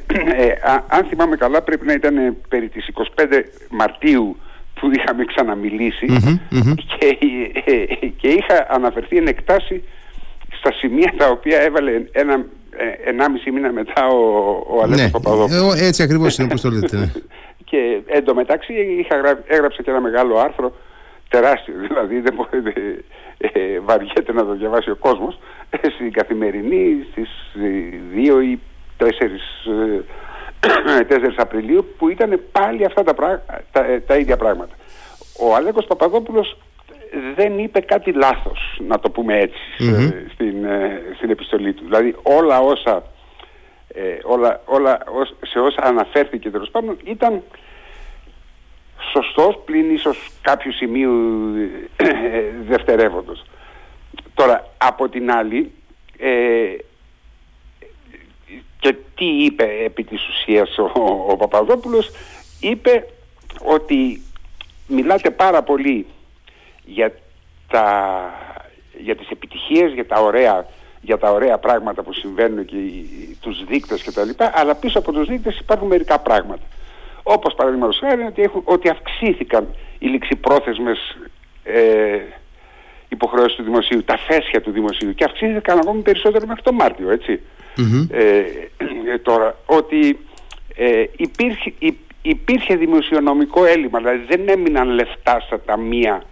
[0.87, 3.25] αν θυμάμαι καλά πρέπει να ήταν περί τις 25
[3.69, 4.37] Μαρτίου
[4.79, 5.25] που είχαμε
[6.99, 7.17] Και,
[8.17, 9.83] και είχα αναφερθεί εν εκτάσει
[10.59, 12.45] στα σημεία τα οποία έβαλε ένα ε,
[13.05, 15.81] ενάμιση μήνα μετά ο, ο Αλέκος ναι, Παπαδόπουλος.
[15.81, 16.97] Ε, έτσι ακριβώς είναι όπως το λέτε.
[16.97, 17.11] Ναι.
[17.69, 20.75] και εντωμεταξύ είχα έγραψε και ένα μεγάλο άρθρο
[21.29, 22.73] τεράστιο δηλαδή δεν μπορεί,
[23.37, 27.29] ε, βαριέται να το διαβάσει ο κόσμος ε, στην καθημερινή στις
[28.15, 28.59] 2 ή
[28.99, 29.05] 4,
[30.59, 34.75] 4 Απριλίου που ήταν πάλι αυτά τα, τα, τα ίδια πράγματα.
[35.39, 36.57] Ο Αλέκος Παπαδόπουλος
[37.35, 39.49] δεν είπε κάτι λάθος, να το πούμε
[40.33, 41.83] στην, ε, στην επιστολή του.
[41.83, 43.03] Δηλαδή όλα όσα,
[43.87, 44.97] ε, όλα, όλα
[45.45, 47.41] σε όσα αναφέρθηκε τέλος πάντων ήταν
[49.11, 51.13] σωστός πλην ίσως κάποιου σημείου
[51.95, 52.07] ε,
[52.67, 53.45] δευτερεύοντος.
[54.33, 55.71] Τώρα από την άλλη
[58.79, 60.91] και τι είπε επί της ουσίας ο,
[61.27, 62.11] ο Παπαδόπουλος
[62.59, 63.07] είπε
[63.63, 64.21] ότι
[64.87, 66.05] μιλάτε πάρα πολύ
[66.87, 67.13] για,
[67.67, 67.85] τα,
[68.97, 70.65] για τις επιτυχίες, για τα ωραία
[71.01, 72.75] για τα ωραία πράγματα που συμβαίνουν και
[73.41, 76.63] τους δείκτες και τα λοιπά, αλλά πίσω από τους δείκτες υπάρχουν μερικά πράγματα.
[77.23, 79.67] Όπως παραδείγματος χάρη ότι, έχουν, ότι αυξήθηκαν
[79.99, 81.17] οι ληξιπρόθεσμες
[81.63, 82.19] ε,
[83.09, 87.41] υποχρεώσεις του δημοσίου, τα φέσια του δημοσίου και αυξήθηκαν ακόμη περισσότερο μέχρι το Μάρτιο, έτσι.
[88.11, 88.37] Ε,
[89.13, 90.19] ε, τώρα, ότι
[90.75, 91.73] ε, υπήρχε,
[92.21, 96.23] υπήρχε δημοσιονομικό έλλειμμα, δηλαδή δεν έμειναν λεφτά στα ταμεία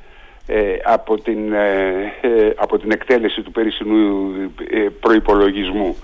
[0.47, 4.31] ε, από, την, ε, ε, από την εκτέλεση του περισσυνού
[4.99, 5.95] προϋπολογισμού.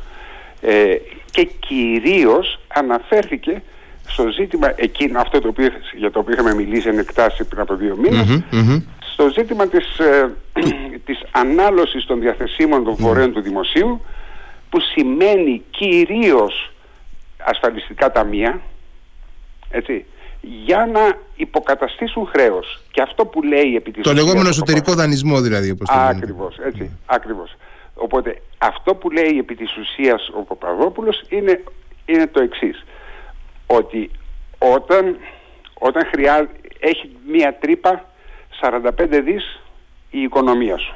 [1.32, 3.62] Και κυρίως αναφέρθηκε
[4.08, 7.76] στο ζήτημα εκείνο αυτό το οποίο, για το οποίο είχαμε μιλήσει εν εκτάσει πριν από
[7.76, 7.98] δύο
[9.14, 9.86] στο ζήτημα της,
[11.06, 14.02] της ανάλωσης των διαθεσίμων των φορέων του δημοσίου
[14.70, 16.72] που σημαίνει κυρίως
[17.38, 18.62] ασφαλιστικά ταμεία
[19.72, 20.06] έτσι,
[20.42, 22.82] για να υποκαταστήσουν χρέος.
[22.92, 25.70] Και αυτό που λέει επί της Το λεγόμενο εσωτερικό δανεισμό δηλαδή.
[25.70, 26.98] Όπως το ακριβώς, έτσι, mm.
[27.06, 27.56] ακριβώς.
[27.94, 31.64] Οπότε αυτό που λέει επί της ουσίας ο Παπαδόπουλος είναι,
[32.06, 32.86] είναι το εξής.
[33.68, 34.12] Ότι
[34.58, 35.18] όταν,
[35.74, 36.08] όταν
[36.80, 38.06] έχει μία τρύπα
[38.62, 39.62] 45 δις
[40.12, 40.96] η οικονομία σου.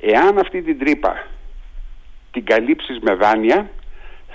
[0.00, 1.26] Εάν αυτή την τρύπα
[2.30, 3.70] την καλύψεις με δάνεια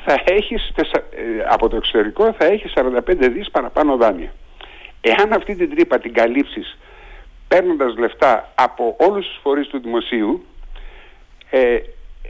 [0.05, 4.33] θα έχεις, ε, από το εξωτερικό θα έχεις 45 δις παραπάνω δάνεια.
[5.01, 6.77] Εάν αυτή την τρύπα την καλύψεις
[7.47, 10.45] παίρνοντας λεφτά από όλους τους φορείς του δημοσίου
[11.49, 11.77] ε,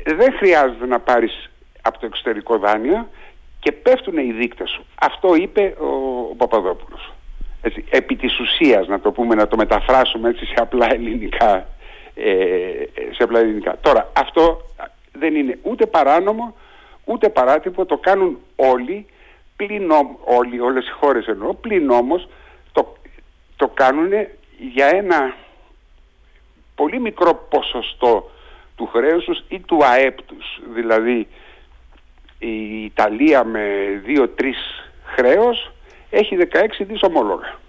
[0.06, 1.50] δεν χρειάζεται να πάρεις
[1.82, 3.10] από το εξωτερικό δάνειο
[3.60, 4.86] και πέφτουν οι δείκτες σου.
[5.02, 5.86] Αυτό είπε ο,
[6.30, 7.14] ο Παπαδόπουλος.
[7.62, 11.68] Έτσι, επί της ουσίας να το πούμε, να το μεταφράσουμε έτσι σε απλά ελληνικά.
[12.16, 12.32] Ε,
[13.12, 13.78] σε απλά ελληνικά.
[13.82, 14.62] Τώρα αυτό
[15.12, 16.56] δεν είναι ούτε παράνομο
[17.06, 19.06] ούτε παράτυπο, το κάνουν όλοι,
[19.56, 19.92] πλην
[20.24, 22.30] όλοι, όλες οι χώρες εννοώ, πλην όμως
[22.72, 22.98] το,
[23.56, 24.12] το κάνουν
[24.58, 25.36] για ένα
[26.76, 28.32] πολύ μικρό ποσοστό
[28.76, 30.62] του χρέους τους ή του ΑΕΠ τους.
[30.74, 31.28] Δηλαδή
[32.40, 33.62] η Ιταλία με
[34.08, 34.28] 2-3
[35.16, 35.72] χρέος
[36.10, 37.60] έχει 16 δις ομόλογα.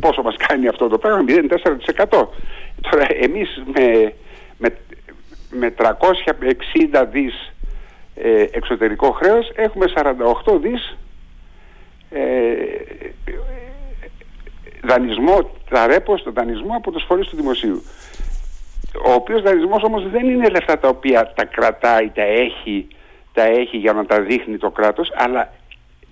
[0.00, 2.28] Πόσο μας κάνει αυτό το πράγμα, 0,4%.
[2.80, 4.14] Τώρα εμείς με,
[4.58, 4.76] με,
[5.50, 7.51] με 360 δις ε,
[8.52, 9.86] εξωτερικό χρέος έχουμε
[10.44, 10.96] 48 δις
[12.10, 12.24] ε,
[14.82, 17.82] δανεισμό, τα ρέπος στο δανεισμό από τους φορείς του δημοσίου.
[19.06, 22.88] Ο οποίος δανεισμός όμως δεν είναι λεφτά τα οποία τα κρατάει, τα έχει,
[23.32, 25.52] τα έχει για να τα δείχνει το κράτος, αλλά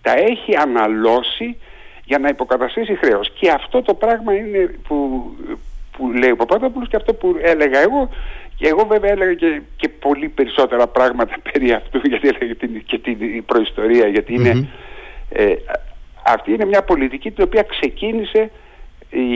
[0.03, 1.57] τα έχει αναλώσει
[2.05, 3.33] για να υποκαταστήσει χρέος.
[3.41, 5.23] Και αυτό το πράγμα είναι που,
[5.97, 8.09] που λέει ο Παπαδόπουλος και αυτό που έλεγα εγώ
[8.61, 12.99] και εγώ βέβαια έλεγα και, και πολύ περισσότερα πράγματα περί αυτού γιατί έλεγα την, και
[12.99, 14.65] την προϊστορία γιατί
[15.29, 15.55] ε,
[16.27, 18.51] αυτή είναι μια πολιτική την οποία ξεκίνησε
[19.11, 19.29] η,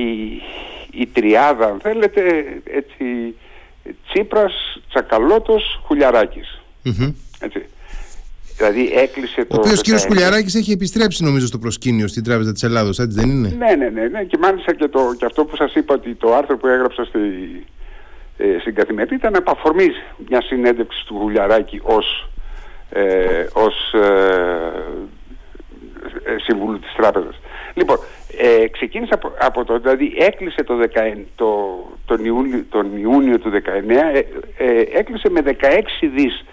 [0.91, 2.21] η τριάδα αν θέλετε
[2.65, 3.35] έτσι,
[4.09, 5.83] Τσίπρας, Τσακαλώτος,
[7.41, 7.63] Έτσι.
[8.57, 9.57] Δηλαδή έκλεισε το.
[9.57, 13.31] Ο οποίος κύριος Κουλιαράκη έχει επιστρέψει νομίζω στο προσκήνιο στην Τράπεζα της Ελλάδος, έτσι δεν
[13.31, 14.25] είναι; Ναι, ναι, ναι, ναι.
[14.25, 17.19] Και μάλιστα και, το, και αυτό που σας είπα ότι το άρθρο που έγραψα στη,
[18.37, 19.89] ε, στην καθημερινή ήταν επαφορμή
[20.29, 22.29] μια συνέντευξη του Γουλιαράκη ως,
[22.91, 24.73] ε, ως ε,
[26.25, 27.41] ε, Συμβούλου της Τράπεζας.
[27.75, 27.99] Λοιπόν,
[28.39, 33.51] ε, ξεκίνησε από, από το, δηλαδή έκλεισε το, 19, το, τον, Ιούνιο, τον Ιούνιο του
[33.51, 34.19] 19, ε,
[34.57, 35.53] ε, έκλεισε με 16
[36.15, 36.45] δις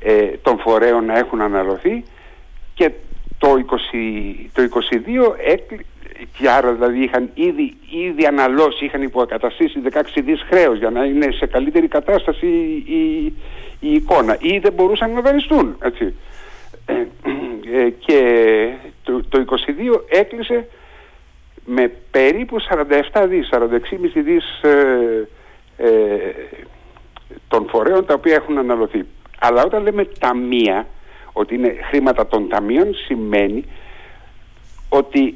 [0.00, 2.04] ε, των φορέων να έχουν αναλωθεί
[2.74, 2.90] και
[3.38, 5.86] το, 20, το 22 έκλει,
[6.38, 7.76] και άρα δηλαδή είχαν ήδη,
[8.08, 12.46] ήδη αναλώσει, είχαν υποκαταστήσει 16 δις χρέος για να είναι σε καλύτερη κατάσταση
[12.86, 13.24] η,
[13.80, 16.14] η, εικόνα ή δεν μπορούσαν να δανειστούν έτσι.
[16.86, 16.92] Ε,
[17.78, 18.20] ε, και
[19.02, 20.68] το, το 22 έκλεισε
[21.64, 22.56] με περίπου
[23.12, 23.68] 47 δις, 46,5
[24.14, 25.28] δις ε,
[25.76, 25.88] ε,
[27.48, 29.06] των φορέων τα οποία έχουν αναλωθεί.
[29.38, 30.86] Αλλά όταν λέμε ταμεία,
[31.32, 33.64] ότι είναι χρήματα των ταμείων, σημαίνει
[34.88, 35.34] ότι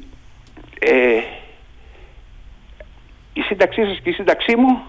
[0.79, 1.21] ε,
[3.33, 4.81] η σύνταξή σας και η σύνταξή μου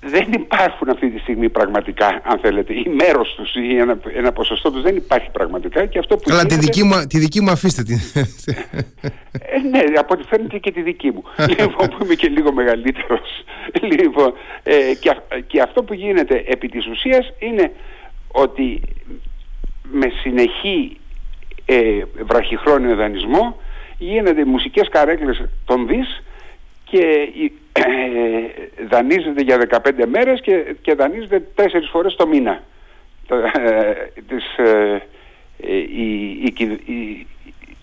[0.00, 4.70] δεν υπάρχουν αυτή τη στιγμή πραγματικά, αν θέλετε, ή μέρος τους ή ένα, ένα ποσοστό
[4.70, 5.86] τους δεν υπάρχει πραγματικά.
[5.86, 7.98] Και αυτό που Αλλά τη, δική μου, τη δική μου αφήστε την.
[9.32, 11.22] ε, ναι, από ό,τι φαίνεται και τη δική μου.
[11.58, 13.44] λοιπόν, που είμαι και λίγο μεγαλύτερος.
[14.00, 17.72] λοιπόν, ε, και, και αυτό που γίνεται επί της ουσίας είναι
[18.28, 18.80] ότι
[19.82, 20.96] με συνεχή
[21.64, 23.56] ε, βραχυχρόνιο δανεισμό
[23.98, 26.22] γίνονται μουσικές καρέκλες των δις
[26.84, 27.28] και
[27.72, 27.82] ε,
[28.90, 32.62] δανείζεται για 15 μέρες και, και δανείζεται 4 φορές το μήνα.
[33.28, 33.92] Ε,
[34.28, 35.02] της, ε,
[35.56, 36.52] η,
[36.84, 37.26] η,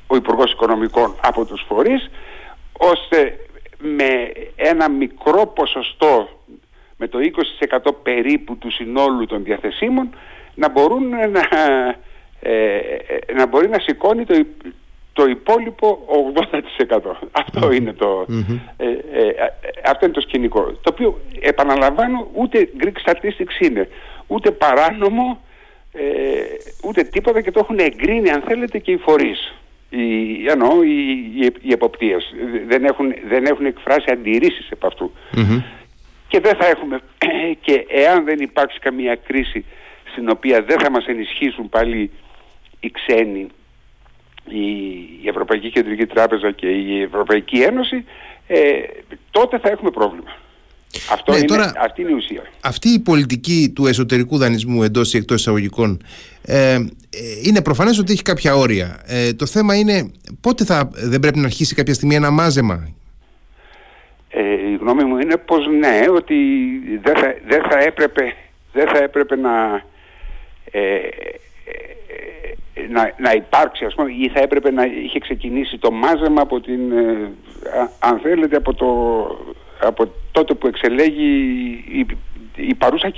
[0.07, 2.09] ο Υπουργός Οικονομικών από τους φορείς
[2.71, 3.37] ώστε
[3.77, 6.29] με ένα μικρό ποσοστό
[6.97, 7.19] με το
[7.85, 10.15] 20% περίπου του συνόλου των διαθεσίμων
[10.55, 11.41] να μπορούν να,
[12.39, 12.79] ε,
[13.35, 14.45] να μπορεί να σηκώνει το,
[15.15, 15.99] το υπόλοιπο
[16.87, 16.99] 80%.
[17.31, 18.25] Αυτό είναι το,
[18.77, 19.33] ε, ε,
[19.85, 20.61] αυτό είναι το σκηνικό.
[20.61, 23.89] Το οποίο επαναλαμβάνω ούτε Greek Statistics είναι,
[24.27, 25.41] ούτε παράνομο,
[25.91, 26.01] ε,
[26.83, 29.53] ούτε τίποτα και το έχουν εγκρίνει αν θέλετε και οι φορείς.
[29.89, 32.33] Οι, εννοώ οι, οι, οι εποπτείες.
[32.67, 35.11] Δεν έχουν, δεν έχουν εκφράσει αντιρρήσεις επ' αυτου
[36.27, 36.99] Και δεν θα έχουμε,
[37.65, 39.65] και εάν δεν υπάρξει καμία κρίση
[40.11, 42.11] στην οποία δεν θα μας ενισχύσουν πάλι
[42.79, 43.47] οι ξένοι
[44.47, 48.05] η Ευρωπαϊκή Κεντρική Τράπεζα και η Ευρωπαϊκή Ένωση,
[48.47, 48.59] ε,
[49.31, 50.31] τότε θα έχουμε πρόβλημα.
[51.11, 52.41] Αυτό ναι, είναι, τώρα, αυτή είναι η ουσία.
[52.61, 56.01] Αυτή η πολιτική του εσωτερικού δανεισμού εντός ή εκτός εισαγωγικών
[56.45, 56.79] ε, ε,
[57.43, 59.01] είναι προφανές ότι έχει κάποια όρια.
[59.05, 62.89] Ε, το θέμα είναι πότε θα, δεν πρέπει να αρχίσει κάποια στιγμή ένα μάζεμα;
[64.29, 66.35] Ε, η γνώμη μου είναι πως ναι, ότι
[67.01, 68.33] δεν θα, δεν θα, έπρεπε,
[68.73, 69.83] δεν θα έπρεπε να,
[70.71, 70.81] ε,
[72.89, 76.91] να, να υπάρξει ας πούμε ή θα έπρεπε να είχε ξεκινήσει το μάζεμα από την
[76.91, 77.31] ε,
[77.99, 78.87] αν θέλετε από, το,
[79.79, 81.33] από τότε που εξελέγει
[81.87, 82.05] η,
[82.55, 83.13] η παρούσα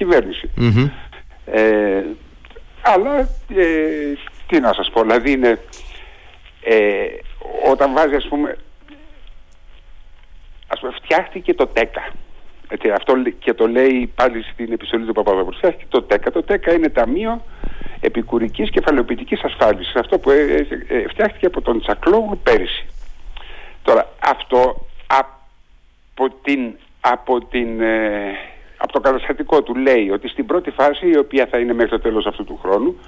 [1.45, 2.03] ε,
[2.81, 3.19] αλλά
[3.55, 4.13] ε,
[4.47, 5.59] τι να σας πω δηλαδή είναι
[7.71, 8.57] όταν βάζει ας πούμε
[10.67, 12.11] ας πούμε φτιάχτηκε το ΤΕΚΑ
[12.69, 16.31] έτσι, αυτό και το λέει πάλι στην επιστολή του Παπαδόπουλου φτιάχτηκε το ΤΕΚΑ.
[16.31, 17.43] Το ΤΕΚΑ είναι ταμείο
[17.99, 19.95] επικουρικής κεφαλαιοποιητικής ασφάλισης.
[19.95, 22.85] Αυτό που ε, ε, ε, φτιάχτηκε από τον Τσακλόγλου πέρυσι.
[23.83, 27.67] Τώρα αυτό από, την, από, την,
[28.77, 31.99] από το καταστατικό του λέει ότι στην πρώτη φάση η οποία θα είναι μέχρι το
[31.99, 32.99] τέλος αυτού του χρόνου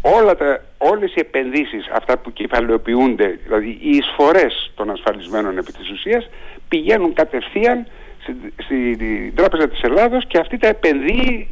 [0.00, 5.90] όλα τα, όλες οι επενδύσεις αυτά που κεφαλαιοποιούνται δηλαδή οι εισφορές των ασφαλισμένων επί της
[5.90, 6.28] ουσίας
[6.68, 7.86] πηγαίνουν κατευθείαν
[8.22, 11.48] στην στη Τράπεζα της Ελλάδος και αυτή τα επενδύει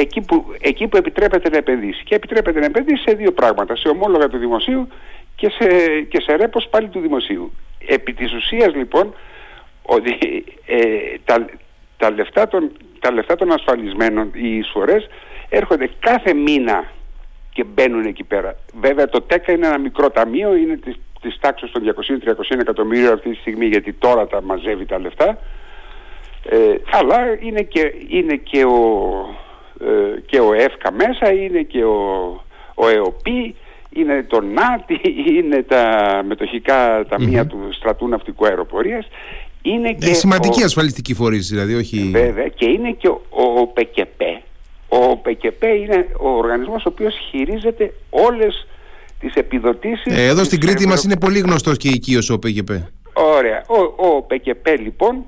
[0.00, 2.04] εκεί που, εκεί που επιτρέπεται να επενδύσει.
[2.04, 4.88] Και επιτρέπεται να επενδύσει σε δύο πράγματα, σε ομόλογα του δημοσίου
[5.36, 5.66] και σε,
[6.08, 7.52] και σε ρέπος πάλι του δημοσίου.
[7.86, 9.14] Επί της ουσίας λοιπόν
[9.82, 10.78] ότι ε,
[11.24, 11.46] τα,
[11.96, 15.08] τα, λεφτά των, τα λεφτά των ασφαλισμένων, οι εισφορές
[15.48, 16.84] έρχονται κάθε μήνα
[17.52, 18.56] και μπαίνουν εκεί πέρα.
[18.80, 23.30] Βέβαια το ΤΕΚΑ είναι ένα μικρό ταμείο, είναι της, της τάξης των 200-300 εκατομμύριων αυτή
[23.30, 25.38] τη στιγμή γιατί τώρα τα μαζεύει τα λεφτά.
[26.50, 28.78] Ε, αλλά είναι και, είναι και ο,
[29.80, 31.96] ε, και ο ΕΦΚΑ μέσα, είναι και ο,
[32.74, 33.54] ο ΕΟΠΗ,
[33.90, 35.00] είναι το ΝΑΤΙ,
[35.36, 35.82] είναι τα
[36.26, 37.06] μετοχικά
[37.48, 39.08] του στρατού ναυτικού αεροπορίας.
[39.62, 40.64] Είναι και σημαντική ο...
[40.64, 42.10] ασφαλιστική φορείς δηλαδή, όχι...
[42.12, 44.20] Βέβαια, και είναι και ο, ο ΠΚΠ.
[44.88, 48.66] Ο ΠΚΠ είναι ο οργανισμός ο οποίος χειρίζεται όλες
[49.20, 50.16] τις επιδοτήσεις...
[50.16, 52.70] Ε, εδώ στην Κρήτη μας είναι πολύ γνωστός και οικείος ο ΠΚΠ.
[53.12, 53.64] Ωραία.
[53.68, 55.24] Ο, ο ΠΚΠ λοιπόν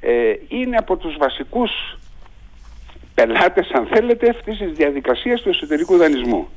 [0.00, 0.10] ε,
[0.48, 1.70] είναι από τους βασικούς
[3.18, 6.48] πελάτες αν θέλετε αυτής της διαδικασίας του εσωτερικού δανεισμού.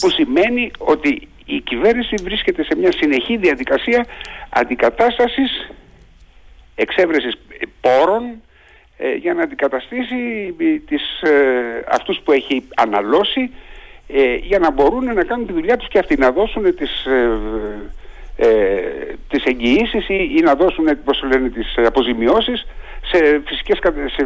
[0.00, 4.06] Που σημαίνει ότι η κυβέρνηση βρίσκεται σε μια συνεχή διαδικασία
[4.50, 5.70] αντικατάστασης
[6.74, 7.34] εξέβρεσης
[7.80, 8.22] πόρων
[8.96, 10.16] ε, για να αντικαταστήσει
[10.86, 13.50] τις, ε, αυτούς που έχει αναλώσει
[14.08, 17.06] ε, για να μπορούν να κάνουν τη δουλειά τους και αυτοί να δώσουν τις,
[18.42, 22.66] ε, ε, τις εγγυήσεις ή, ή να δώσουν πώς λένε, τις αποζημιώσεις
[23.12, 24.24] σε φυσικές σε,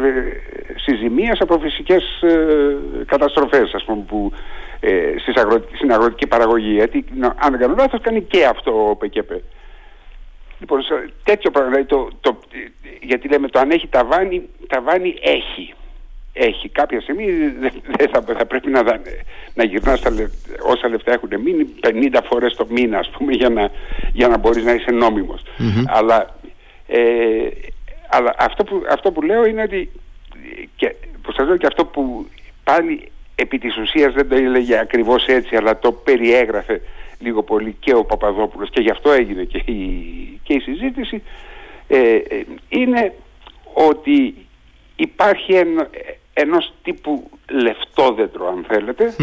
[0.75, 4.31] σε ζημίες από φυσικές ε, καταστροφές ας πούμε που
[4.79, 6.73] ε, στις αγροτική, στην αγροτική παραγωγή.
[6.73, 9.31] Γιατί αν δεν κάνω λάθος κάνει και αυτό ο ΠΚΠ.
[10.59, 10.81] Λοιπόν
[11.23, 12.39] τέτοιο πράγμα δηλαδή το, το,
[13.01, 15.73] γιατί λέμε το αν έχει ταβάνι ταβάνι έχει
[16.37, 17.25] έχει κάποια στιγμή
[17.97, 18.83] δεν θα, θα πρέπει να,
[19.53, 20.11] να γυρνάς τα,
[20.61, 23.69] όσα λεφτά έχουν μείνει 50 φορές το μήνα ας πούμε για να,
[24.13, 25.41] για να μπορείς να είσαι νόμιμος.
[25.85, 26.35] Αλλά
[26.87, 27.47] ε,
[28.09, 29.91] αλλά αυτό που, αυτό που λέω είναι ότι
[30.75, 32.27] και, που σας λέω και αυτό που
[32.63, 36.81] πάλι επί της ουσίας δεν το έλεγε ακριβώς έτσι αλλά το περιέγραφε
[37.19, 41.23] λίγο πολύ και ο Παπαδόπουλος και γι' αυτό έγινε και η, και η συζήτηση
[41.87, 43.13] ε, ε είναι
[43.73, 44.35] ότι
[44.95, 45.87] υπάρχει εν,
[46.37, 49.15] ενός τύπου λεφτόδεντρο αν θέλετε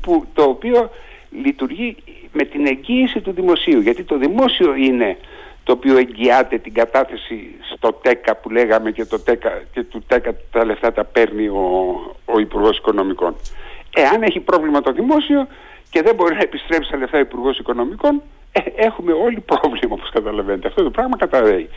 [0.00, 0.90] που, το οποίο
[1.30, 1.96] λειτουργεί
[2.32, 5.16] με την εγγύηση του δημοσίου γιατί το δημόσιο είναι
[5.64, 10.34] το οποίο εγγυάται την κατάθεση στο ΤΕΚΑ που λέγαμε και, το ΤΕΚΑ, και του ΤΕΚΑ
[10.50, 11.64] τα λεφτά τα παίρνει ο,
[12.24, 13.36] ο Υπουργός Οικονομικών.
[13.94, 15.46] Εάν έχει πρόβλημα το δημόσιο
[15.90, 18.22] και δεν μπορεί να επιστρέψει τα λεφτά Υπουργός Οικονομικών,
[18.52, 20.68] ε, έχουμε όλοι πρόβλημα όπως καταλαβαίνετε.
[20.68, 21.68] Αυτό το πράγμα καταραίει.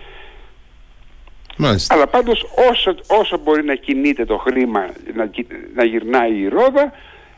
[1.87, 5.29] Αλλά πάντως όσο, όσο μπορεί να κινείται το χρήμα, να,
[5.75, 6.91] να γυρνάει η ρόδα,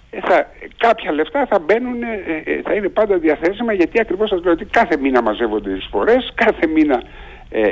[0.10, 4.44] ε, θα, κάποια λεφτά θα μπαίνουν, ε, ε, θα είναι πάντα διαθέσιμα γιατί ακριβώς σας
[4.44, 7.04] λέω ότι κάθε μήνα μαζεύονται οι εισφορές, κάθε μήνα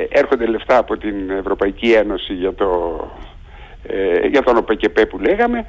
[0.08, 2.68] έρχονται λεφτά από την Ευρωπαϊκή Ένωση για το,
[4.30, 5.66] για τον ΟΠΕΚΕΠΕ που λεγαμε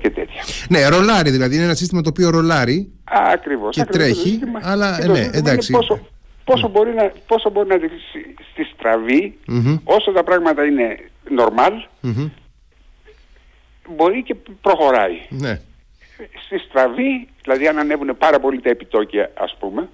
[0.00, 0.42] και τέτοια.
[0.68, 5.72] Ναι, ρολάρι δηλαδή, είναι ένα σύστημα το οποίο ρολάρει ακριβώς, και τρέχει, αλλά ναι, εντάξει.
[5.72, 6.00] Πόσο,
[6.52, 7.76] πόσο, μπορεί να, πόσο μπορεί να
[8.52, 9.38] στη στραβή,
[9.84, 10.98] όσο τα πράγματα είναι
[11.38, 11.72] normal,
[13.88, 15.20] μπορεί και προχωράει.
[15.28, 15.60] Ναι.
[16.44, 19.88] Στη στραβή, δηλαδή αν ανέβουν πάρα πολύ τα επιτόκια ας πούμε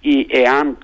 [0.00, 0.78] ή εάν,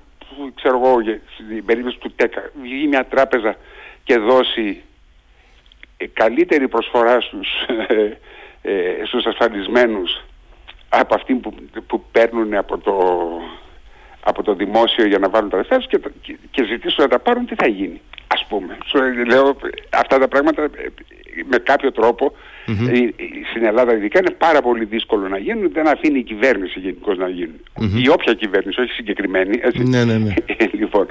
[0.55, 0.99] ξέρω εγώ,
[1.33, 3.55] στην περίπτωση του ΤΕΚΑ βγει μια τράπεζα
[4.03, 4.81] και δώσει
[5.97, 7.47] ε, καλύτερη προσφορά στους,
[7.87, 8.17] ε,
[8.61, 10.23] ε, στους ασφαλισμένους
[10.89, 11.53] από αυτοί που,
[11.87, 12.93] που παίρνουν από το,
[14.23, 17.45] από το δημόσιο για να βάλουν τα λεφτά και, και, και ζητήσουν να τα πάρουν,
[17.45, 18.01] τι θα γίνει.
[18.27, 18.77] Ας πούμε.
[19.27, 19.57] Λέω
[19.89, 20.69] αυτά τα πράγματα
[21.45, 22.33] με κάποιο τρόπο
[23.49, 27.27] στην Ελλάδα ειδικά είναι πάρα πολύ δύσκολο να γίνουν, δεν αφήνει η κυβέρνηση γενικώς να
[27.27, 27.59] γίνουν.
[28.03, 29.59] Η όποια κυβέρνηση, όχι συγκεκριμένη.
[29.61, 29.83] Έτσι.
[29.83, 30.33] Ναι, ναι, ναι.
[30.79, 31.07] λοιπόν,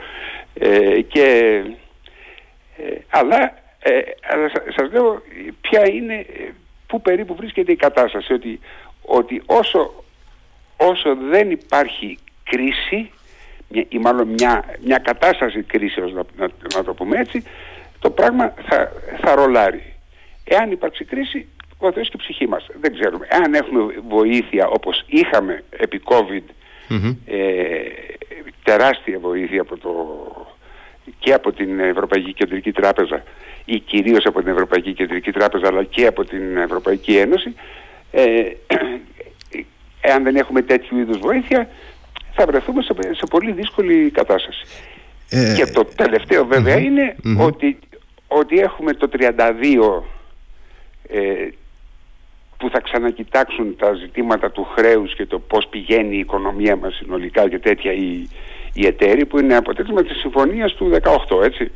[0.55, 1.61] ε, και,
[2.77, 4.01] ε, αλλά, ε,
[4.33, 5.23] αλλά σας λέω
[5.61, 6.27] ποια είναι,
[6.87, 8.61] πού περίπου βρίσκεται η κατάσταση, ότι,
[9.03, 10.05] ότι όσο,
[10.77, 12.18] όσο δεν υπάρχει
[12.50, 13.10] κρίση,
[13.88, 17.42] ή μάλλον μια, μια κατάσταση κρίσεως να, να, να το πούμε έτσι,
[17.98, 19.94] το πράγμα θα, θα ρολάρει.
[20.44, 22.66] Εάν υπάρξει κρίση, ο Θεός και η ψυχή μας.
[22.80, 23.26] Δεν ξέρουμε.
[23.30, 26.42] Εάν έχουμε βοήθεια όπως είχαμε επί COVID,
[27.26, 27.38] ε,
[28.62, 29.92] τεράστια βοήθεια από το,
[31.18, 33.22] και από την Ευρωπαϊκή Κεντρική Τράπεζα
[33.64, 37.54] ή κυρίως από την Ευρωπαϊκή Κεντρική Τράπεζα αλλά και από την Ευρωπαϊκή Ένωση,
[38.10, 38.42] ε,
[40.08, 41.68] εάν δεν έχουμε τέτοιου είδους βοήθεια,
[42.40, 44.64] θα βρεθούμε σε, σε πολύ δύσκολη κατάσταση.
[45.31, 46.48] Ε, και το τελευταίο
[46.79, 47.79] είναι ότι,
[48.29, 50.03] ότι έχουμε το 32
[51.09, 51.48] ε,
[52.57, 57.48] που θα ξανακοιτάξουν τα ζητήματα του χρέους και το πώς πηγαίνει η οικονομία μας συνολικά
[57.48, 58.29] και τέτοια οι,
[58.72, 60.90] οι εταίροι που είναι αποτέλεσμα της συμφωνίας του
[61.29, 61.70] 18 έτσι.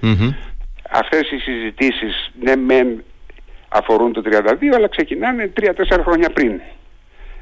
[0.91, 3.05] Αυτές οι συζητήσεις ναι μεν
[3.69, 4.31] αφορούν το 32
[4.75, 6.61] αλλά ξεκινάνε 3-4 χρόνια πριν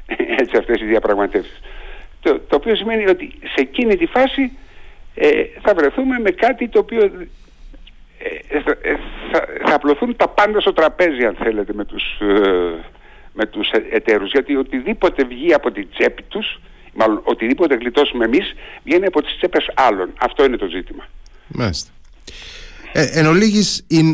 [0.41, 1.59] έτσι αυτές οι διαπραγματεύσεις.
[2.23, 4.51] Το, το οποίο σημαίνει ότι σε εκείνη τη φάση
[5.15, 8.61] ε, θα βρεθούμε με κάτι το οποίο ε, ε,
[9.31, 12.83] θα, θα απλωθούν τα πάντα στο τραπέζι αν θέλετε με τους, ε,
[13.33, 14.31] με τους εταίρους.
[14.31, 16.59] Γιατί οτιδήποτε βγει από την τσέπη τους
[16.93, 20.13] μάλλον οτιδήποτε γλιτώσουμε εμείς βγαίνει από τις τσέπες άλλων.
[20.19, 21.07] Αυτό είναι το ζήτημα.
[21.47, 21.91] Μάλιστα.
[22.93, 24.13] Ε, Εν ολίγης in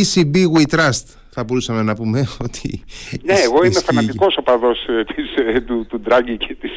[0.00, 2.84] ECB we trust θα μπορούσαμε να πούμε ότι...
[3.22, 4.78] Ναι, εγώ είμαι φανατικός οπαδός
[5.14, 5.26] της,
[5.66, 6.72] του, του Ντράγκη και της,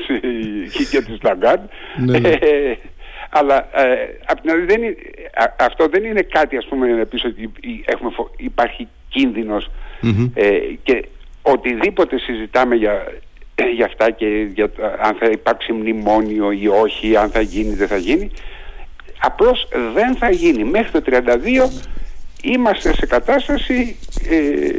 [0.90, 1.70] και της Λαγκάν.
[1.98, 2.20] Ναι.
[2.20, 2.38] ναι
[3.30, 4.96] αλλά ε, δεν είναι,
[5.60, 7.52] αυτό δεν είναι κάτι ας πούμε να πεις ότι
[7.86, 8.88] έχουμε, υπάρχει
[10.34, 10.50] ε,
[10.84, 11.06] και
[11.42, 13.14] οτιδήποτε συζητάμε για,
[13.76, 14.72] για αυτά και για
[15.02, 18.32] αν θα υπάρξει μνημόνιο ή όχι, αν θα γίνει δεν θα γίνει
[19.20, 21.22] απλώς δεν θα γίνει μέχρι το 32
[22.44, 23.98] είμαστε σε κατάσταση
[24.30, 24.70] ε,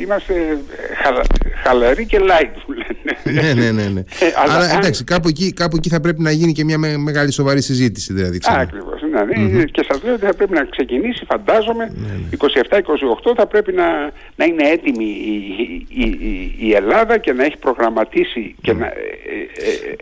[0.00, 0.58] είμαστε
[1.02, 1.22] χαλα,
[1.64, 3.42] χαλαροί και light που λένε.
[3.42, 3.88] ναι, ναι, ναι.
[3.88, 4.00] ναι.
[4.00, 7.32] Ε, αλλά, αλλά εντάξει, κάπου, εκεί, κάπου εκεί θα πρέπει να γίνει και μια μεγάλη
[7.32, 8.38] σοβαρή συζήτηση δηλαδή.
[8.42, 9.64] Ακριβώς, ναι, ναι.
[9.64, 11.92] και σας λέω ότι θα πρέπει να ξεκινήσει, φαντάζομαι,
[12.38, 15.34] 27-28 θα πρέπει να, να είναι έτοιμη η,
[15.88, 18.90] η, η, η Ελλάδα και να έχει προγραμματίσει και να, ε,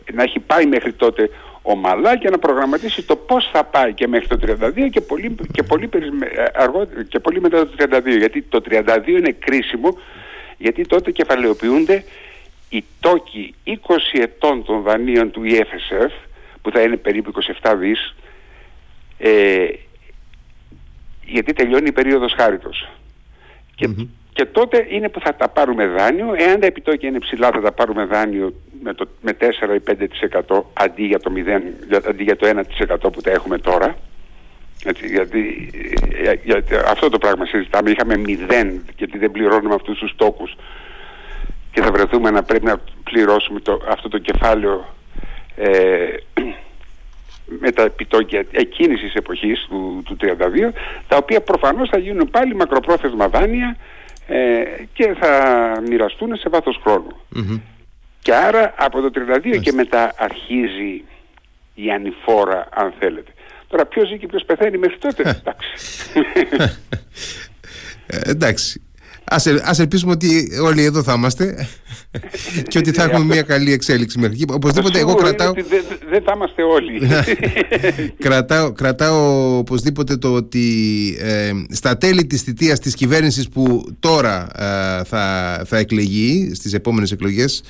[0.06, 1.30] ε, να έχει πάει μέχρι τότε
[1.70, 5.62] ομαλά και να προγραμματίσει το πώς θα πάει και μέχρι το 32 και πολύ, και
[5.62, 5.88] πολύ,
[6.54, 9.98] αργότερα, και πολύ μετά το 32 γιατί το 32 είναι κρίσιμο
[10.58, 12.04] γιατί τότε κεφαλαιοποιούνται
[12.68, 13.70] οι τόκοι 20
[14.12, 16.10] ετών των δανείων του EFSF
[16.62, 18.14] που θα είναι περίπου 27 δις
[19.18, 19.66] ε,
[21.24, 22.88] γιατί τελειώνει η περίοδος χάριτος.
[23.74, 23.88] Και,
[24.32, 27.72] και τότε είναι που θα τα πάρουμε δάνειο, εάν τα επιτόκια είναι ψηλά θα τα
[27.72, 29.82] πάρουμε δάνειο με, το, με 4 ή
[30.50, 31.60] 5% αντί για το, 0,
[32.08, 32.64] αντί για το
[32.98, 33.96] 1% που τα έχουμε τώρα.
[34.84, 35.70] Έτσι, γιατί,
[36.22, 40.56] για, για, αυτό το πράγμα συζητάμε, είχαμε 0 γιατί δεν πληρώνουμε αυτούς τους τόκους.
[41.72, 44.94] Και θα βρεθούμε να πρέπει να πληρώσουμε το, αυτό το κεφάλαιο
[45.56, 46.06] ε,
[47.60, 50.26] με τα επιτόκια εκείνης της εποχής του, του 32
[51.08, 53.76] τα οποία προφανώς θα γίνουν πάλι μακροπρόθεσμα δάνεια
[54.32, 54.62] ε,
[54.92, 55.32] και θα
[55.88, 56.80] μοιραστούν σε βάθος
[58.22, 59.10] Και άρα από το
[59.54, 61.04] 32 και μετά αρχίζει
[61.74, 63.32] η ανηφόρα αν θέλετε.
[63.68, 65.70] Τώρα ποιος ζει και ποιος πεθαίνει μέχρι τότε; εντάξει.
[68.06, 68.82] Ε, εντάξει.
[69.32, 71.68] Ας, ας ελπίσουμε ότι όλοι εδώ θα είμαστε
[72.68, 74.52] και ότι θα έχουμε μια καλή εξέλιξη μέχρι εκεί.
[74.52, 75.52] Οπωσδήποτε εγώ κρατάω...
[75.52, 75.64] Δεν
[76.10, 77.00] δε θα είμαστε όλοι.
[78.24, 80.68] κρατάω, κρατάω οπωσδήποτε το ότι
[81.20, 87.12] ε, στα τέλη της θητείας της κυβέρνησης που τώρα ε, θα, θα εκλεγεί στις επόμενες
[87.12, 87.62] εκλογές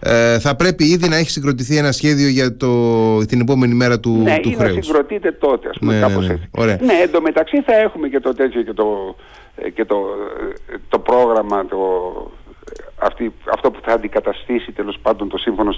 [0.00, 4.20] ε, θα πρέπει ήδη να έχει συγκροτηθεί ένα σχέδιο για το, την επόμενη μέρα του,
[4.22, 4.76] ναι, του χρέους.
[4.76, 6.48] Ναι, συγκροτείται τότε ας πούμε ναι, κάπως ναι, έτσι.
[6.50, 6.78] Ωραία.
[6.80, 9.16] Ναι, εντωμεταξύ θα έχουμε και το τέτοιο και το,
[9.74, 10.06] και το,
[10.88, 11.78] το πρόγραμμα, το,
[12.98, 15.74] αυτή, αυτό που θα αντικαταστήσει τέλος πάντων το σύμφωνο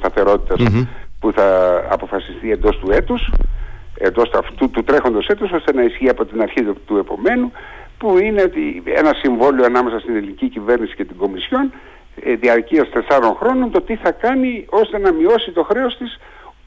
[1.21, 3.31] που θα αποφασιστεί εντός του έτους,
[3.95, 7.53] εντός αυτού του τρέχοντος έτους ώστε να ισχύει από την αρχή του επομένου
[7.99, 11.73] που είναι ότι ένα συμβόλαιο ανάμεσα στην ελληνική κυβέρνηση και την Κομισιόν
[12.23, 16.19] ε, διαρκείας τεσσάρων χρόνων το τι θα κάνει ώστε να μειώσει το χρέος της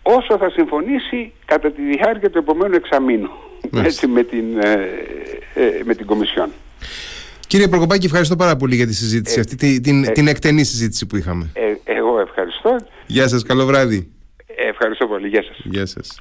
[0.02, 3.30] όσο θα συμφωνήσει κατά τη διάρκεια του επομένου εξαμήνου.
[3.76, 4.72] Έτσι, με, την, ε,
[5.54, 6.50] ε, με την Κομισιόν.
[7.48, 11.06] Κύριε Προκοπάκη, ευχαριστώ πάρα πολύ για τη συζήτηση, ε, αυτή την, ε, την εκτενή συζήτηση
[11.06, 11.50] που είχαμε.
[11.84, 12.76] εγώ ευχαριστώ.
[13.06, 14.12] Γεια σας, καλό βράδυ.
[14.70, 15.58] ευχαριστώ πολύ, γεια σας.
[15.64, 16.20] Γεια σας.